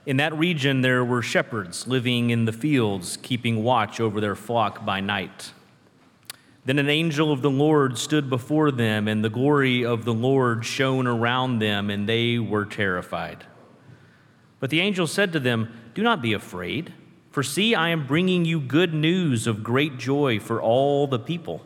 In 0.06 0.18
that 0.18 0.38
region, 0.38 0.82
there 0.82 1.06
were 1.06 1.22
shepherds 1.22 1.88
living 1.88 2.32
in 2.32 2.44
the 2.44 2.52
fields, 2.52 3.16
keeping 3.16 3.64
watch 3.64 4.02
over 4.02 4.20
their 4.20 4.36
flock 4.36 4.86
by 4.86 5.00
night. 5.00 5.54
Then 6.66 6.80
an 6.80 6.90
angel 6.90 7.32
of 7.32 7.42
the 7.42 7.50
Lord 7.50 7.98
stood 7.98 8.30
before 8.30 8.72
them, 8.72 9.08
and 9.08 9.24
the 9.24 9.30
glory 9.30 9.86
of 9.86 10.04
the 10.04 10.14
Lord 10.14 10.66
shone 10.66 11.08
around 11.08 11.60
them, 11.60 11.90
and 11.90 12.10
they 12.10 12.38
were 12.38 12.66
terrified. 12.66 13.46
But 14.60 14.70
the 14.70 14.82
angel 14.82 15.08
said 15.08 15.32
to 15.32 15.40
them, 15.40 15.72
Do 15.96 16.04
not 16.04 16.22
be 16.22 16.34
afraid, 16.34 16.94
for 17.32 17.42
see, 17.42 17.74
I 17.74 17.88
am 17.88 18.06
bringing 18.06 18.44
you 18.44 18.60
good 18.60 18.94
news 18.94 19.48
of 19.48 19.64
great 19.64 19.98
joy 19.98 20.42
for 20.42 20.62
all 20.62 21.08
the 21.08 21.20
people. 21.20 21.66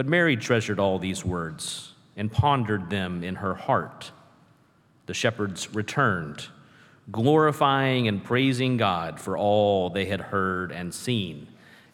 But 0.00 0.06
Mary 0.06 0.34
treasured 0.34 0.78
all 0.78 0.98
these 0.98 1.26
words 1.26 1.92
and 2.16 2.32
pondered 2.32 2.88
them 2.88 3.22
in 3.22 3.34
her 3.34 3.52
heart. 3.52 4.12
The 5.04 5.12
shepherds 5.12 5.74
returned 5.74 6.46
glorifying 7.12 8.08
and 8.08 8.24
praising 8.24 8.78
God 8.78 9.20
for 9.20 9.36
all 9.36 9.90
they 9.90 10.06
had 10.06 10.22
heard 10.22 10.72
and 10.72 10.94
seen 10.94 11.48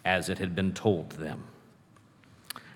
as 0.04 0.28
it 0.28 0.38
had 0.38 0.54
been 0.54 0.72
told 0.72 1.10
them. 1.10 1.42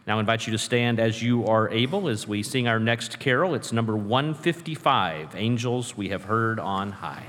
Now, 0.04 0.16
I 0.16 0.18
invite 0.20 0.48
you 0.48 0.50
to 0.50 0.58
stand 0.58 0.98
as 0.98 1.22
you 1.22 1.46
are 1.46 1.70
able 1.70 2.08
as 2.08 2.26
we 2.26 2.42
sing 2.42 2.66
our 2.66 2.80
next 2.80 3.20
carol. 3.20 3.54
It's 3.54 3.72
number 3.72 3.96
155 3.96 5.36
Angels 5.36 5.96
We 5.96 6.08
Have 6.08 6.24
Heard 6.24 6.58
on 6.58 6.90
High. 6.90 7.26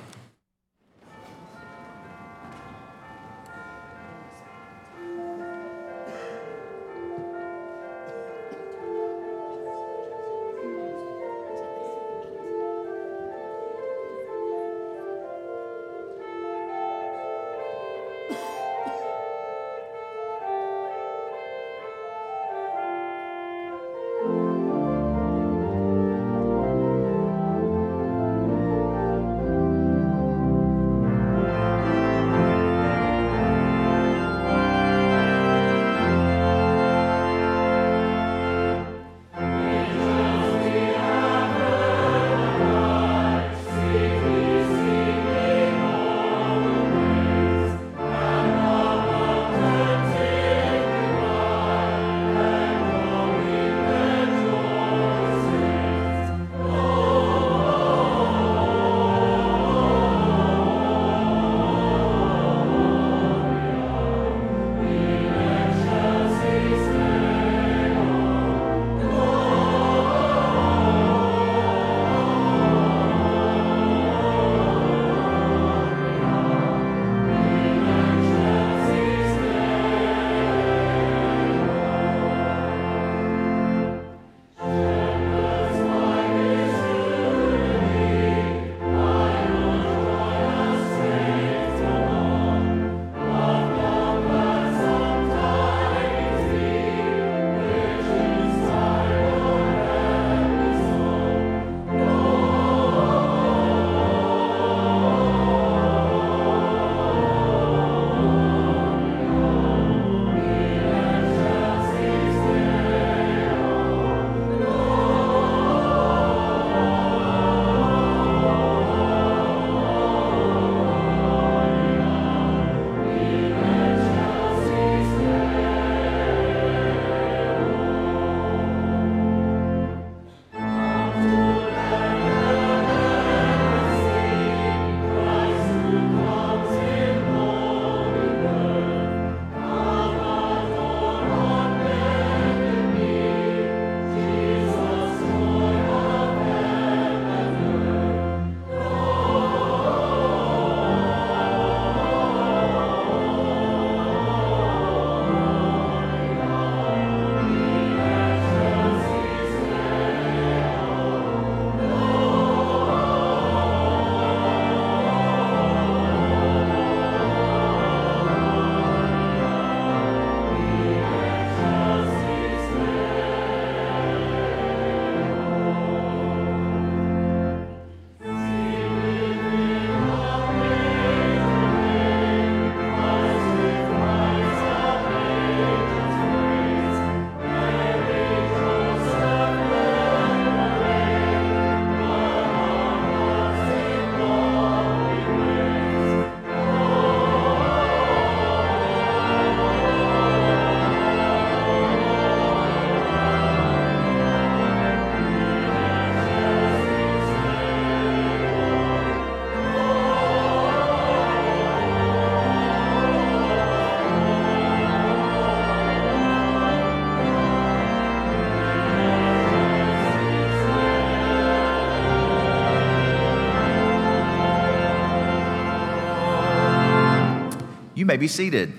You 228.01 228.07
may 228.07 228.17
be 228.17 228.27
seated. 228.27 228.73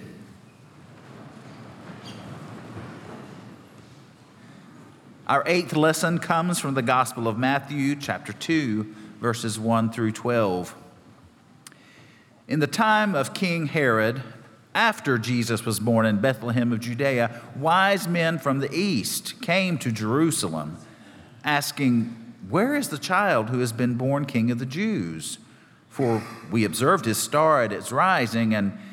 Our 5.29 5.45
eighth 5.47 5.77
lesson 5.77 6.19
comes 6.19 6.59
from 6.59 6.75
the 6.75 6.83
Gospel 6.83 7.29
of 7.29 7.39
Matthew, 7.39 7.95
chapter 7.95 8.33
2, 8.33 8.83
verses 9.21 9.61
1 9.61 9.93
through 9.93 10.11
12. 10.11 10.75
In 12.49 12.59
the 12.59 12.67
time 12.67 13.15
of 13.15 13.33
King 13.33 13.67
Herod, 13.67 14.25
after 14.75 15.19
Jesus 15.19 15.65
was 15.65 15.79
born 15.79 16.05
in 16.05 16.21
Bethlehem 16.21 16.73
of 16.73 16.81
Judea, 16.81 17.43
wise 17.55 18.09
men 18.09 18.41
from 18.41 18.59
the 18.59 18.75
east 18.75 19.41
came 19.41 19.79
to 19.79 19.93
Jerusalem, 19.93 20.79
asking, 21.45 22.35
Where 22.51 22.75
is 22.75 22.89
the 22.89 22.99
child 22.99 23.51
who 23.51 23.61
has 23.61 23.73
been 23.73 23.95
born 23.95 24.25
King 24.25 24.51
of 24.51 24.59
the 24.59 24.67
Jews? 24.67 25.39
For 25.89 26.25
we 26.51 26.65
observed 26.65 27.05
his 27.05 27.19
star 27.19 27.63
at 27.63 27.73
its 27.73 27.93
rising 27.93 28.53
and 28.53 28.77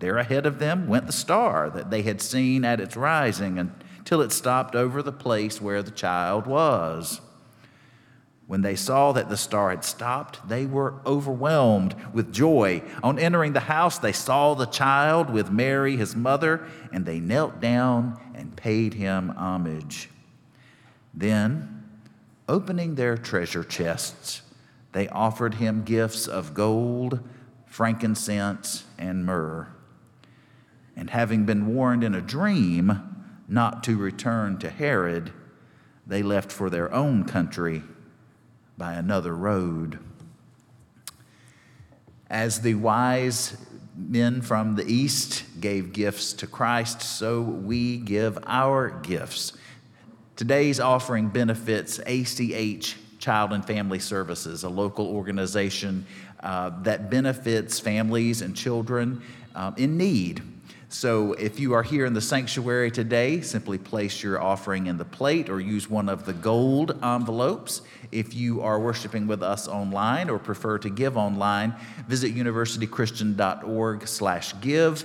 there 0.00 0.16
ahead 0.16 0.46
of 0.46 0.58
them 0.58 0.88
went 0.88 1.06
the 1.06 1.12
star 1.12 1.70
that 1.70 1.90
they 1.90 2.02
had 2.02 2.22
seen 2.22 2.64
at 2.64 2.80
its 2.80 2.96
rising 2.96 3.58
until 3.58 4.22
it 4.22 4.32
stopped 4.32 4.74
over 4.74 5.02
the 5.02 5.12
place 5.12 5.60
where 5.60 5.82
the 5.82 5.90
child 5.90 6.46
was. 6.46 7.20
When 8.46 8.62
they 8.62 8.74
saw 8.74 9.12
that 9.12 9.28
the 9.28 9.36
star 9.36 9.70
had 9.70 9.84
stopped, 9.84 10.48
they 10.48 10.66
were 10.66 10.94
overwhelmed 11.06 11.94
with 12.12 12.32
joy. 12.32 12.82
On 13.02 13.18
entering 13.18 13.52
the 13.52 13.60
house, 13.60 13.98
they 13.98 14.10
saw 14.10 14.54
the 14.54 14.66
child 14.66 15.30
with 15.30 15.52
Mary, 15.52 15.96
his 15.96 16.16
mother, 16.16 16.66
and 16.92 17.04
they 17.04 17.20
knelt 17.20 17.60
down 17.60 18.18
and 18.34 18.56
paid 18.56 18.94
him 18.94 19.30
homage. 19.36 20.08
Then, 21.14 21.84
opening 22.48 22.94
their 22.94 23.16
treasure 23.16 23.62
chests, 23.62 24.42
they 24.92 25.08
offered 25.08 25.54
him 25.54 25.84
gifts 25.84 26.26
of 26.26 26.54
gold, 26.54 27.20
frankincense, 27.66 28.84
and 28.98 29.24
myrrh 29.24 29.68
and 31.00 31.08
having 31.08 31.46
been 31.46 31.74
warned 31.74 32.04
in 32.04 32.14
a 32.14 32.20
dream 32.20 33.00
not 33.48 33.82
to 33.82 33.96
return 33.96 34.58
to 34.58 34.68
Herod, 34.68 35.32
they 36.06 36.22
left 36.22 36.52
for 36.52 36.68
their 36.68 36.92
own 36.92 37.24
country 37.24 37.82
by 38.76 38.92
another 38.92 39.34
road. 39.34 39.98
As 42.28 42.60
the 42.60 42.74
wise 42.74 43.56
men 43.96 44.42
from 44.42 44.76
the 44.76 44.84
east 44.84 45.42
gave 45.58 45.94
gifts 45.94 46.34
to 46.34 46.46
Christ, 46.46 47.00
so 47.00 47.40
we 47.40 47.96
give 47.96 48.38
our 48.46 48.90
gifts. 48.90 49.54
Today's 50.36 50.80
offering 50.80 51.28
benefits 51.28 51.98
ACH 52.00 52.96
Child 53.18 53.54
and 53.54 53.64
Family 53.64 54.00
Services, 54.00 54.64
a 54.64 54.68
local 54.68 55.06
organization 55.06 56.04
uh, 56.40 56.70
that 56.82 57.08
benefits 57.08 57.80
families 57.80 58.42
and 58.42 58.54
children 58.54 59.22
um, 59.54 59.74
in 59.78 59.96
need. 59.96 60.42
So 60.92 61.34
if 61.34 61.60
you 61.60 61.72
are 61.74 61.84
here 61.84 62.04
in 62.04 62.14
the 62.14 62.20
sanctuary 62.20 62.90
today, 62.90 63.42
simply 63.42 63.78
place 63.78 64.24
your 64.24 64.42
offering 64.42 64.88
in 64.88 64.98
the 64.98 65.04
plate 65.04 65.48
or 65.48 65.60
use 65.60 65.88
one 65.88 66.08
of 66.08 66.26
the 66.26 66.32
gold 66.32 66.98
envelopes. 67.00 67.82
If 68.10 68.34
you 68.34 68.60
are 68.62 68.80
worshiping 68.80 69.28
with 69.28 69.40
us 69.40 69.68
online 69.68 70.28
or 70.28 70.40
prefer 70.40 70.78
to 70.78 70.90
give 70.90 71.16
online, 71.16 71.76
visit 72.08 72.34
universitychristian.org/give, 72.34 75.04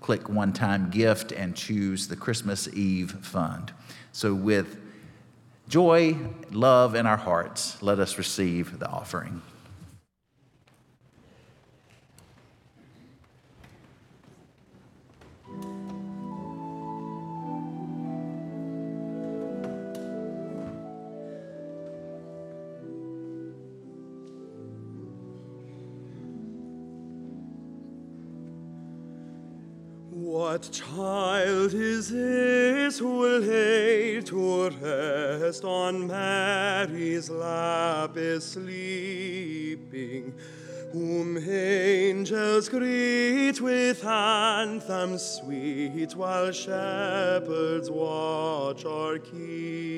click 0.00 0.28
one-time 0.30 0.88
gift 0.88 1.32
and 1.32 1.54
choose 1.54 2.08
the 2.08 2.16
Christmas 2.16 2.66
Eve 2.68 3.10
fund. 3.20 3.74
So 4.12 4.32
with 4.32 4.78
joy, 5.68 6.16
love 6.50 6.94
in 6.94 7.04
our 7.04 7.18
hearts, 7.18 7.76
let 7.82 7.98
us 7.98 8.16
receive 8.16 8.78
the 8.78 8.88
offering. 8.88 9.42
What 30.56 30.72
child 30.72 31.74
is 31.74 32.08
this 32.08 32.98
who 32.98 33.18
will 33.18 33.40
lay 33.40 34.22
to 34.22 34.70
rest 34.70 35.64
on 35.64 36.06
Mary's 36.06 37.28
lap 37.28 38.16
is 38.16 38.42
sleeping? 38.42 40.32
Whom 40.94 41.36
angels 41.36 42.70
greet 42.70 43.60
with 43.60 44.02
anthems 44.02 45.22
sweet 45.22 46.16
while 46.16 46.50
shepherds 46.52 47.90
watch 47.90 48.86
are 48.86 49.18
keeping. 49.18 49.95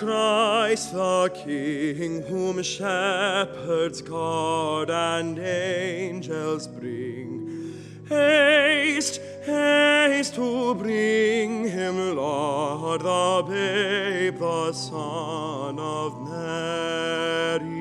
Christ 0.00 0.94
the 0.94 1.30
King, 1.44 2.22
whom 2.22 2.62
shepherds 2.62 4.00
guard 4.00 4.88
and 4.88 5.38
angels 5.38 6.66
bring. 6.66 7.74
Haste, 8.08 9.20
haste 9.44 10.36
to 10.36 10.74
bring 10.74 11.68
him, 11.68 12.16
Lord, 12.16 13.02
the 13.02 13.44
babe, 13.46 14.38
the 14.38 14.72
Son 14.72 15.78
of 15.78 16.30
Mary. 16.30 17.79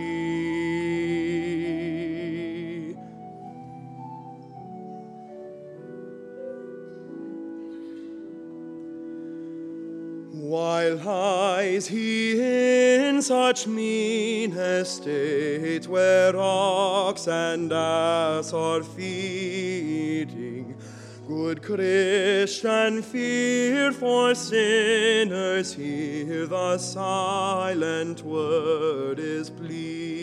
Such 13.22 13.68
mean 13.68 14.54
estate, 14.54 15.88
where 15.88 16.36
ox 16.36 17.28
and 17.28 17.72
ass 17.72 18.54
are 18.54 18.84
feeding, 18.84 20.76
good 21.28 21.62
Christian, 21.62 23.02
fear 23.02 23.92
for 23.92 24.34
sinners, 24.36 25.74
hear 25.74 26.48
the 26.48 26.78
silent 26.78 28.24
word 28.24 29.20
is 29.20 29.50
pleading. 29.50 30.20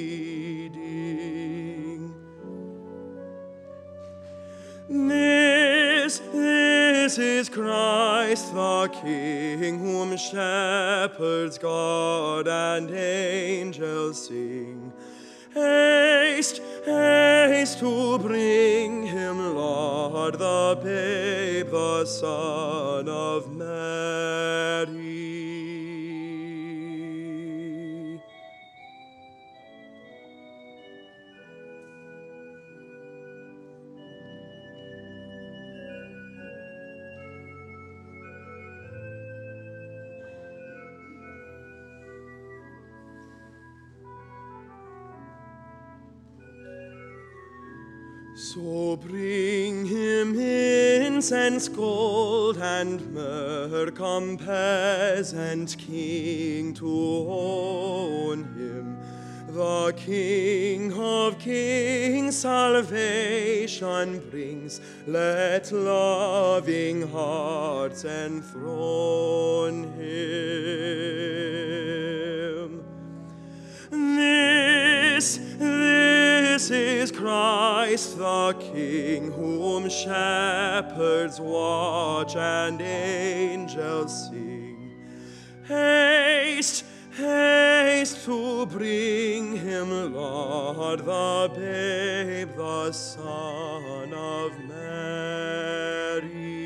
This, 4.89 6.21
this 6.33 7.19
is 7.19 7.49
Christ 7.49 8.55
the 8.55 8.89
King, 9.03 9.81
whom 9.81 10.17
shepherds 10.17 11.59
guard 11.59 12.47
and 12.47 12.89
angels 12.93 14.29
sing. 14.29 14.93
Haste, 15.53 16.61
haste 16.85 17.81
to 17.81 18.19
bring 18.19 19.07
him, 19.07 19.57
Lord, 19.57 20.35
the 20.39 20.79
babe, 20.81 21.71
the 21.71 22.05
Son 22.05 23.09
of 23.09 23.53
Mary. 23.53 24.97
So 48.57 48.97
bring 48.97 49.85
him 49.85 50.35
incense, 50.41 51.69
gold, 51.69 52.57
and 52.57 53.13
myrrh, 53.13 53.91
come 53.91 54.39
peasant 54.39 55.77
king 55.77 56.73
to 56.73 57.27
own 57.29 58.45
him. 58.55 58.97
The 59.49 59.93
King 59.99 60.91
of 60.95 61.39
kings 61.39 62.39
salvation 62.39 64.23
brings, 64.31 64.81
let 65.07 65.71
loving 65.71 67.07
hearts 67.09 68.07
enthrone 68.07 69.93
him. 69.99 71.27
This, 73.91 75.06
this 75.17 75.39
this 75.59 76.71
is 76.71 77.11
Christ 77.11 78.19
the 78.19 78.53
King, 78.53 79.33
whom 79.33 79.89
shepherds 79.89 81.41
watch 81.41 82.37
and 82.37 82.83
angels 82.83 84.29
sing. 84.29 84.95
Haste, 85.67 86.85
haste 87.13 88.27
to 88.27 88.67
bring 88.67 89.57
him, 89.57 90.13
Lord, 90.13 91.01
the 91.01 91.51
babe, 91.55 92.55
the 92.55 92.93
Son 92.93 94.13
of 94.13 94.53
Mary. 94.69 96.66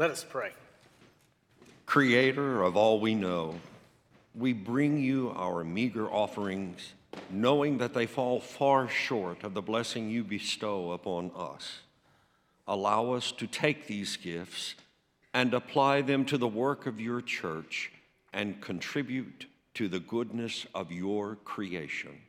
Let 0.00 0.10
us 0.10 0.24
pray. 0.26 0.52
Creator 1.84 2.62
of 2.62 2.74
all 2.74 3.00
we 3.00 3.14
know, 3.14 3.60
we 4.34 4.54
bring 4.54 4.96
you 4.96 5.30
our 5.36 5.62
meager 5.62 6.10
offerings, 6.10 6.94
knowing 7.28 7.76
that 7.76 7.92
they 7.92 8.06
fall 8.06 8.40
far 8.40 8.88
short 8.88 9.44
of 9.44 9.52
the 9.52 9.60
blessing 9.60 10.08
you 10.08 10.24
bestow 10.24 10.92
upon 10.92 11.32
us. 11.36 11.80
Allow 12.66 13.12
us 13.12 13.30
to 13.32 13.46
take 13.46 13.88
these 13.88 14.16
gifts 14.16 14.74
and 15.34 15.52
apply 15.52 16.00
them 16.00 16.24
to 16.24 16.38
the 16.38 16.48
work 16.48 16.86
of 16.86 16.98
your 16.98 17.20
church 17.20 17.92
and 18.32 18.58
contribute 18.62 19.44
to 19.74 19.86
the 19.86 20.00
goodness 20.00 20.64
of 20.74 20.90
your 20.90 21.34
creation. 21.44 22.22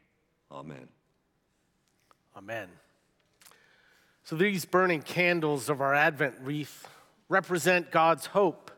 Amen. 0.51 0.89
Amen. 2.35 2.67
So 4.25 4.35
these 4.35 4.65
burning 4.65 5.03
candles 5.03 5.69
of 5.69 5.79
our 5.79 5.95
Advent 5.95 6.35
wreath 6.41 6.85
represent 7.31 7.91
God's 7.91 8.25
hope, 8.27 8.71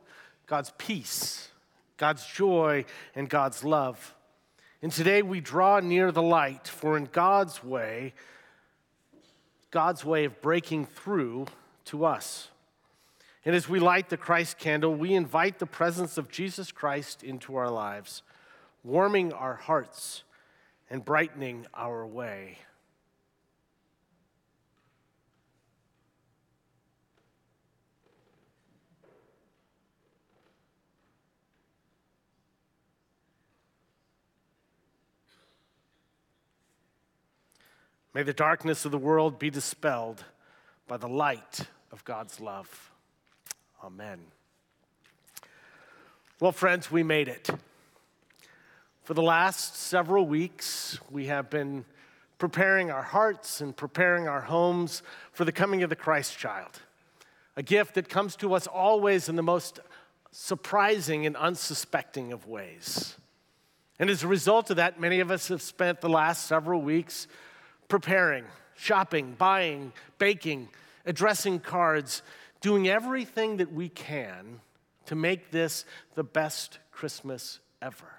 God's 0.46 0.72
peace, 0.78 1.50
God's 1.98 2.26
joy, 2.26 2.86
and 3.16 3.28
God's 3.28 3.64
love. 3.64 4.14
And 4.84 4.92
today 4.92 5.24
we 5.24 5.42
draw 5.42 5.80
near 5.80 6.12
the 6.12 6.22
light, 6.22 6.68
for 6.68 6.96
in 6.96 7.06
God's 7.06 7.64
way, 7.64 8.14
God's 9.72 10.06
way 10.06 10.26
of 10.26 10.40
breaking 10.42 10.86
through 10.86 11.48
to 11.86 12.06
us. 12.06 12.50
And 13.44 13.56
as 13.56 13.68
we 13.68 13.80
light 13.80 14.10
the 14.10 14.18
Christ 14.18 14.60
candle, 14.60 14.94
we 14.94 15.14
invite 15.14 15.58
the 15.58 15.66
presence 15.66 16.18
of 16.18 16.30
Jesus 16.30 16.72
Christ 16.72 17.24
into 17.24 17.56
our 17.56 17.70
lives, 17.70 18.22
warming 18.84 19.34
our 19.34 19.56
hearts 19.56 20.24
and 20.90 21.04
brightening 21.04 21.66
our 21.74 22.06
way. 22.06 22.60
May 38.14 38.22
the 38.22 38.34
darkness 38.34 38.86
of 38.86 38.92
the 38.92 38.98
world 39.00 39.40
be 39.40 39.50
dispelled 39.50 40.24
by 40.88 40.98
the 40.98 41.08
light 41.08 41.62
of 41.92 42.06
God's 42.06 42.40
love. 42.40 42.92
Amen. 43.84 44.20
Well, 46.40 46.52
friends, 46.52 46.92
we 46.92 47.02
made 47.02 47.28
it. 47.28 47.50
For 49.04 49.16
the 49.16 49.24
last 49.24 49.76
several 49.76 50.28
weeks, 50.28 51.00
we 51.10 51.26
have 51.26 51.50
been 51.50 51.86
preparing 52.38 52.92
our 52.92 53.02
hearts 53.02 53.62
and 53.62 53.76
preparing 53.76 54.28
our 54.28 54.42
homes 54.42 55.02
for 55.32 55.44
the 55.44 55.52
coming 55.52 55.82
of 55.82 55.90
the 55.90 55.96
Christ 55.96 56.38
child, 56.38 56.82
a 57.58 57.64
gift 57.64 57.96
that 57.96 58.10
comes 58.10 58.36
to 58.38 58.54
us 58.54 58.68
always 58.68 59.28
in 59.28 59.36
the 59.36 59.44
most 59.44 59.80
surprising 60.32 61.26
and 61.26 61.36
unsuspecting 61.36 62.32
of 62.32 62.48
ways. 62.48 63.16
And 63.98 64.10
as 64.10 64.24
a 64.24 64.28
result 64.28 64.70
of 64.70 64.76
that, 64.76 65.00
many 65.00 65.20
of 65.20 65.32
us 65.32 65.48
have 65.48 65.62
spent 65.62 66.02
the 66.02 66.10
last 66.10 66.46
several 66.46 66.82
weeks 66.82 67.28
preparing, 67.88 68.46
shopping, 68.76 69.36
buying, 69.38 69.94
baking, 70.18 70.70
addressing 71.06 71.60
cards, 71.60 72.22
doing 72.62 72.88
everything 72.88 73.58
that 73.58 73.72
we 73.72 73.90
can 73.90 74.62
to 75.06 75.16
make 75.16 75.52
this 75.52 75.86
the 76.16 76.24
best 76.24 76.80
Christmas 76.92 77.60
ever. 77.82 78.14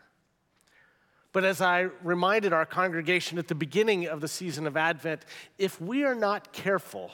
But 1.32 1.44
as 1.44 1.60
I 1.60 1.88
reminded 2.02 2.52
our 2.52 2.64
congregation 2.64 3.38
at 3.38 3.48
the 3.48 3.56
beginning 3.56 4.06
of 4.06 4.20
the 4.20 4.28
season 4.28 4.68
of 4.68 4.76
Advent, 4.76 5.24
if 5.58 5.80
we 5.80 6.04
are 6.04 6.14
not 6.14 6.52
careful, 6.52 7.10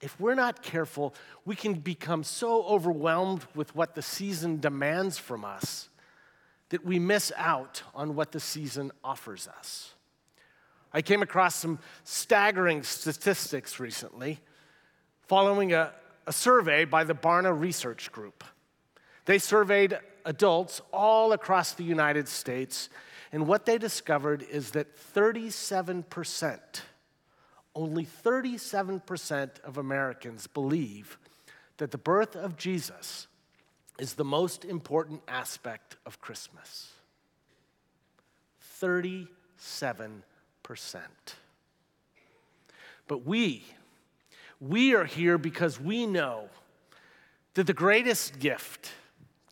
if 0.00 0.18
we're 0.18 0.34
not 0.34 0.62
careful, 0.62 1.14
we 1.44 1.54
can 1.54 1.74
become 1.74 2.24
so 2.24 2.64
overwhelmed 2.64 3.44
with 3.54 3.74
what 3.76 3.94
the 3.94 4.02
season 4.02 4.60
demands 4.60 5.18
from 5.18 5.44
us 5.44 5.90
that 6.70 6.86
we 6.86 6.98
miss 6.98 7.30
out 7.36 7.82
on 7.94 8.14
what 8.14 8.32
the 8.32 8.40
season 8.40 8.90
offers 9.04 9.46
us. 9.46 9.92
I 10.94 11.02
came 11.02 11.22
across 11.22 11.54
some 11.54 11.78
staggering 12.04 12.82
statistics 12.82 13.80
recently 13.80 14.40
following 15.22 15.72
a, 15.72 15.92
a 16.26 16.32
survey 16.32 16.84
by 16.84 17.04
the 17.04 17.14
Barna 17.14 17.58
Research 17.58 18.12
Group. 18.12 18.44
They 19.24 19.38
surveyed 19.38 19.98
adults 20.24 20.80
all 20.92 21.32
across 21.32 21.72
the 21.72 21.84
United 21.84 22.28
States, 22.28 22.90
and 23.30 23.46
what 23.46 23.64
they 23.64 23.78
discovered 23.78 24.42
is 24.42 24.72
that 24.72 24.96
37%, 25.14 26.58
only 27.74 28.04
37% 28.06 29.60
of 29.60 29.78
Americans 29.78 30.46
believe 30.46 31.18
that 31.78 31.90
the 31.90 31.98
birth 31.98 32.36
of 32.36 32.56
Jesus 32.56 33.26
is 33.98 34.14
the 34.14 34.24
most 34.24 34.64
important 34.64 35.22
aspect 35.26 35.96
of 36.04 36.20
Christmas. 36.20 36.92
37%. 38.82 39.28
But 43.08 43.26
we, 43.26 43.64
we 44.60 44.94
are 44.94 45.04
here 45.04 45.38
because 45.38 45.80
we 45.80 46.06
know 46.06 46.48
that 47.54 47.66
the 47.66 47.74
greatest 47.74 48.38
gift 48.38 48.92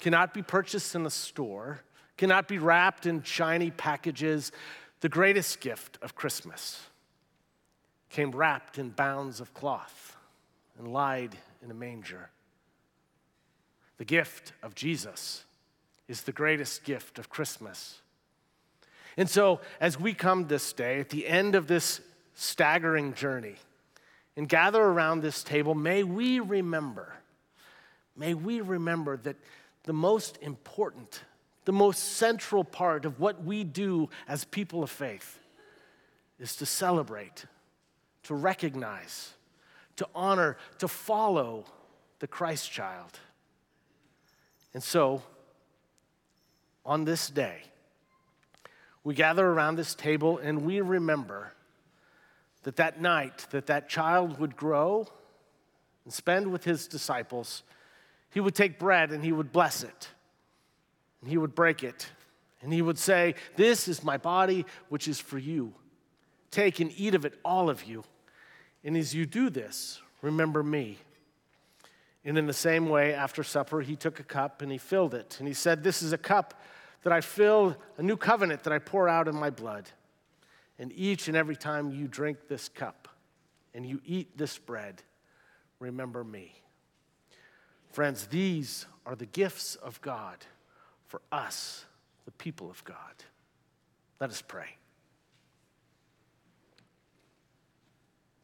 cannot 0.01 0.33
be 0.33 0.43
purchased 0.43 0.95
in 0.95 1.05
a 1.05 1.11
store, 1.11 1.81
cannot 2.17 2.49
be 2.49 2.59
wrapped 2.59 3.07
in 3.07 3.23
shiny 3.23 3.71
packages. 3.71 4.53
The 5.01 5.09
greatest 5.09 5.61
gift 5.61 5.99
of 6.03 6.15
Christmas 6.15 6.81
came 8.09 8.31
wrapped 8.33 8.79
in 8.79 8.91
bounds 8.91 9.41
of 9.41 9.55
cloth 9.55 10.17
and 10.79 10.89
lied 10.89 11.37
in 11.63 11.71
a 11.71 11.75
manger. 11.75 12.31
The 13.99 14.05
gift 14.05 14.53
of 14.63 14.75
Jesus 14.75 15.45
is 16.09 16.23
the 16.23 16.33
greatest 16.33 16.85
gift 16.85 17.19
of 17.19 17.29
Christmas. 17.29 18.01
And 19.17 19.29
so, 19.29 19.61
as 19.81 19.99
we 19.99 20.15
come 20.15 20.47
this 20.47 20.73
day, 20.73 21.01
at 21.01 21.11
the 21.11 21.27
end 21.27 21.55
of 21.55 21.67
this 21.67 22.01
staggering 22.35 23.15
journey, 23.15 23.57
and 24.37 24.49
gather 24.49 24.83
around 24.83 25.21
this 25.21 25.43
table, 25.43 25.75
may 25.75 26.03
we 26.03 26.41
remember, 26.41 27.15
may 28.17 28.35
we 28.35 28.61
remember 28.61 29.17
that 29.19 29.37
the 29.85 29.93
most 29.93 30.39
important, 30.41 31.23
the 31.65 31.73
most 31.73 32.17
central 32.17 32.65
part 32.65 33.05
of 33.05 33.21
what 33.21 33.45
we 33.45 33.65
do 33.65 34.09
as 34.29 34.45
people 34.45 34.83
of 34.83 34.91
faith 34.91 35.39
is 36.39 36.57
to 36.57 36.67
celebrate, 36.67 37.45
to 38.23 38.35
recognize, 38.35 39.35
to 39.97 40.09
honor, 40.15 40.57
to 40.79 40.89
follow 40.89 41.65
the 42.21 42.27
Christ 42.27 42.71
child. 42.71 43.19
And 44.73 44.83
so, 44.83 45.23
on 46.87 47.05
this 47.05 47.29
day, 47.29 47.63
we 49.05 49.15
gather 49.15 49.47
around 49.47 49.77
this 49.77 49.95
table 49.95 50.39
and 50.39 50.65
we 50.65 50.81
remember 50.81 51.53
that 52.63 52.77
that 52.77 53.01
night 53.01 53.47
that 53.51 53.67
that 53.67 53.89
child 53.89 54.39
would 54.39 54.57
grow 54.57 55.07
and 56.05 56.13
spend 56.13 56.51
with 56.51 56.65
his 56.65 56.87
disciples, 56.87 57.63
he 58.31 58.41
would 58.41 58.55
take 58.55 58.79
bread 58.79 59.11
and 59.11 59.25
he 59.25 59.33
would 59.33 59.53
bless 59.53 59.83
it. 59.83 60.09
And 61.21 61.31
he 61.31 61.39
would 61.39 61.55
break 61.55 61.83
it. 61.83 62.09
And 62.63 62.73
he 62.73 62.83
would 62.83 62.99
say, 62.99 63.35
This 63.57 63.89
is 63.89 64.05
my 64.05 64.17
body, 64.17 64.67
which 64.89 65.09
is 65.09 65.19
for 65.19 65.39
you. 65.39 65.73
Take 66.51 66.81
and 66.81 66.93
eat 66.97 67.15
of 67.15 67.25
it, 67.25 67.39
all 67.45 67.71
of 67.71 67.85
you. 67.85 68.05
And 68.85 68.97
as 68.97 69.15
you 69.15 69.27
do 69.27 69.51
this, 69.51 70.01
remember 70.23 70.63
me. 70.63 70.99
And 72.25 72.37
in 72.37 72.47
the 72.47 72.53
same 72.53 72.89
way, 72.89 73.15
after 73.15 73.43
supper, 73.43 73.81
he 73.81 73.97
took 73.97 74.21
a 74.21 74.25
cup 74.25 74.61
and 74.63 74.71
he 74.71 74.79
filled 74.79 75.15
it. 75.15 75.37
And 75.39 75.49
he 75.49 75.55
said, 75.55 75.83
This 75.83 76.03
is 76.03 76.13
a 76.13 76.19
cup 76.19 76.61
that 77.03 77.13
I 77.13 77.21
fill, 77.21 77.77
a 77.97 78.03
new 78.03 78.17
covenant 78.17 78.65
that 78.65 78.73
I 78.73 78.79
pour 78.79 79.09
out 79.09 79.29
in 79.29 79.35
my 79.35 79.51
blood. 79.51 79.89
And 80.79 80.93
each 80.95 81.29
and 81.29 81.37
every 81.37 81.57
time 81.57 81.91
you 81.91 82.09
drink 82.09 82.49
this 82.49 82.69
cup 82.69 83.09
and 83.75 83.87
you 83.87 84.01
eat 84.05 84.37
this 84.37 84.59
bread, 84.59 85.03
remember 85.79 86.25
me. 86.25 86.55
Friends, 87.91 88.27
these 88.27 88.87
are 89.05 89.17
the 89.17 89.27
gifts 89.27 89.75
of 89.77 90.01
God 90.01 90.37
for 91.07 91.21
us, 91.33 91.85
the 92.25 92.31
people 92.31 92.71
of 92.71 92.85
God. 92.85 92.97
Let 94.21 94.31
us 94.31 94.43
pray. 94.43 94.77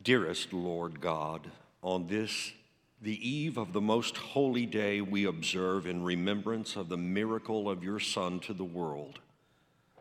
Dearest 0.03 0.53
Lord 0.53 1.01
God, 1.01 1.51
on 1.83 2.07
this, 2.07 2.53
the 3.01 3.29
eve 3.29 3.59
of 3.59 3.73
the 3.73 3.81
most 3.81 4.17
holy 4.17 4.67
day, 4.67 5.01
we 5.01 5.25
observe 5.25 5.87
in 5.87 6.03
remembrance 6.03 6.77
of 6.77 6.89
the 6.89 6.97
miracle 6.97 7.69
of 7.69 7.85
your 7.85 8.01
Son 8.01 8.41
to 8.41 8.55
the 8.55 8.65
world 8.65 9.21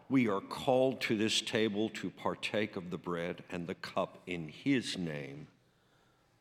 we 0.10 0.28
are 0.28 0.42
called 0.42 1.02
to 1.02 1.18
this 1.18 1.42
table 1.42 1.90
to 1.90 2.10
partake 2.10 2.76
of 2.76 2.92
the 2.92 2.98
bread 2.98 3.44
and 3.50 3.68
the 3.68 3.76
cup 3.76 4.20
in 4.28 4.48
His 4.48 4.98
name. 4.98 5.48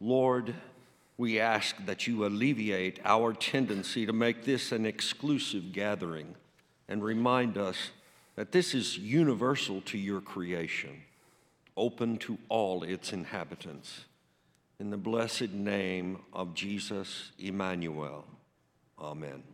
Lord, 0.00 0.54
we 1.16 1.40
ask 1.40 1.84
that 1.86 2.06
you 2.06 2.26
alleviate 2.26 3.00
our 3.04 3.32
tendency 3.32 4.04
to 4.04 4.12
make 4.12 4.44
this 4.44 4.72
an 4.72 4.84
exclusive 4.84 5.72
gathering 5.72 6.34
and 6.88 7.02
remind 7.02 7.56
us 7.56 7.76
that 8.36 8.52
this 8.52 8.74
is 8.74 8.98
universal 8.98 9.80
to 9.82 9.96
your 9.96 10.20
creation, 10.20 11.02
open 11.76 12.18
to 12.18 12.36
all 12.48 12.82
its 12.82 13.12
inhabitants. 13.12 14.04
In 14.80 14.90
the 14.90 14.96
blessed 14.96 15.52
name 15.52 16.18
of 16.32 16.52
Jesus 16.54 17.30
Emmanuel, 17.38 18.24
amen. 18.98 19.44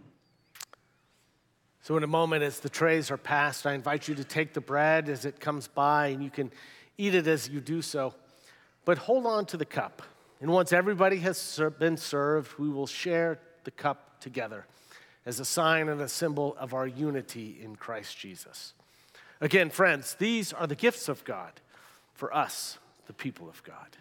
So, 1.82 1.98
in 1.98 2.04
a 2.04 2.06
moment, 2.06 2.42
as 2.42 2.60
the 2.60 2.70
trays 2.70 3.10
are 3.10 3.18
passed, 3.18 3.66
I 3.66 3.74
invite 3.74 4.08
you 4.08 4.14
to 4.14 4.24
take 4.24 4.54
the 4.54 4.62
bread 4.62 5.10
as 5.10 5.26
it 5.26 5.38
comes 5.38 5.68
by, 5.68 6.08
and 6.08 6.24
you 6.24 6.30
can 6.30 6.50
eat 6.96 7.14
it 7.14 7.26
as 7.26 7.50
you 7.50 7.60
do 7.60 7.82
so. 7.82 8.14
But 8.86 8.96
hold 8.96 9.26
on 9.26 9.44
to 9.46 9.58
the 9.58 9.66
cup. 9.66 10.02
And 10.40 10.50
once 10.50 10.72
everybody 10.72 11.18
has 11.18 11.60
been 11.78 11.98
served, 11.98 12.58
we 12.58 12.70
will 12.70 12.86
share 12.86 13.38
the 13.64 13.70
cup 13.70 14.20
together 14.20 14.66
as 15.26 15.38
a 15.38 15.44
sign 15.44 15.90
and 15.90 16.00
a 16.00 16.08
symbol 16.08 16.56
of 16.58 16.72
our 16.72 16.86
unity 16.86 17.58
in 17.62 17.76
Christ 17.76 18.16
Jesus. 18.18 18.72
Again, 19.42 19.68
friends, 19.68 20.14
these 20.18 20.54
are 20.54 20.66
the 20.66 20.74
gifts 20.74 21.10
of 21.10 21.24
God 21.24 21.60
for 22.14 22.34
us, 22.34 22.78
the 23.06 23.12
people 23.12 23.50
of 23.50 23.62
God. 23.64 23.98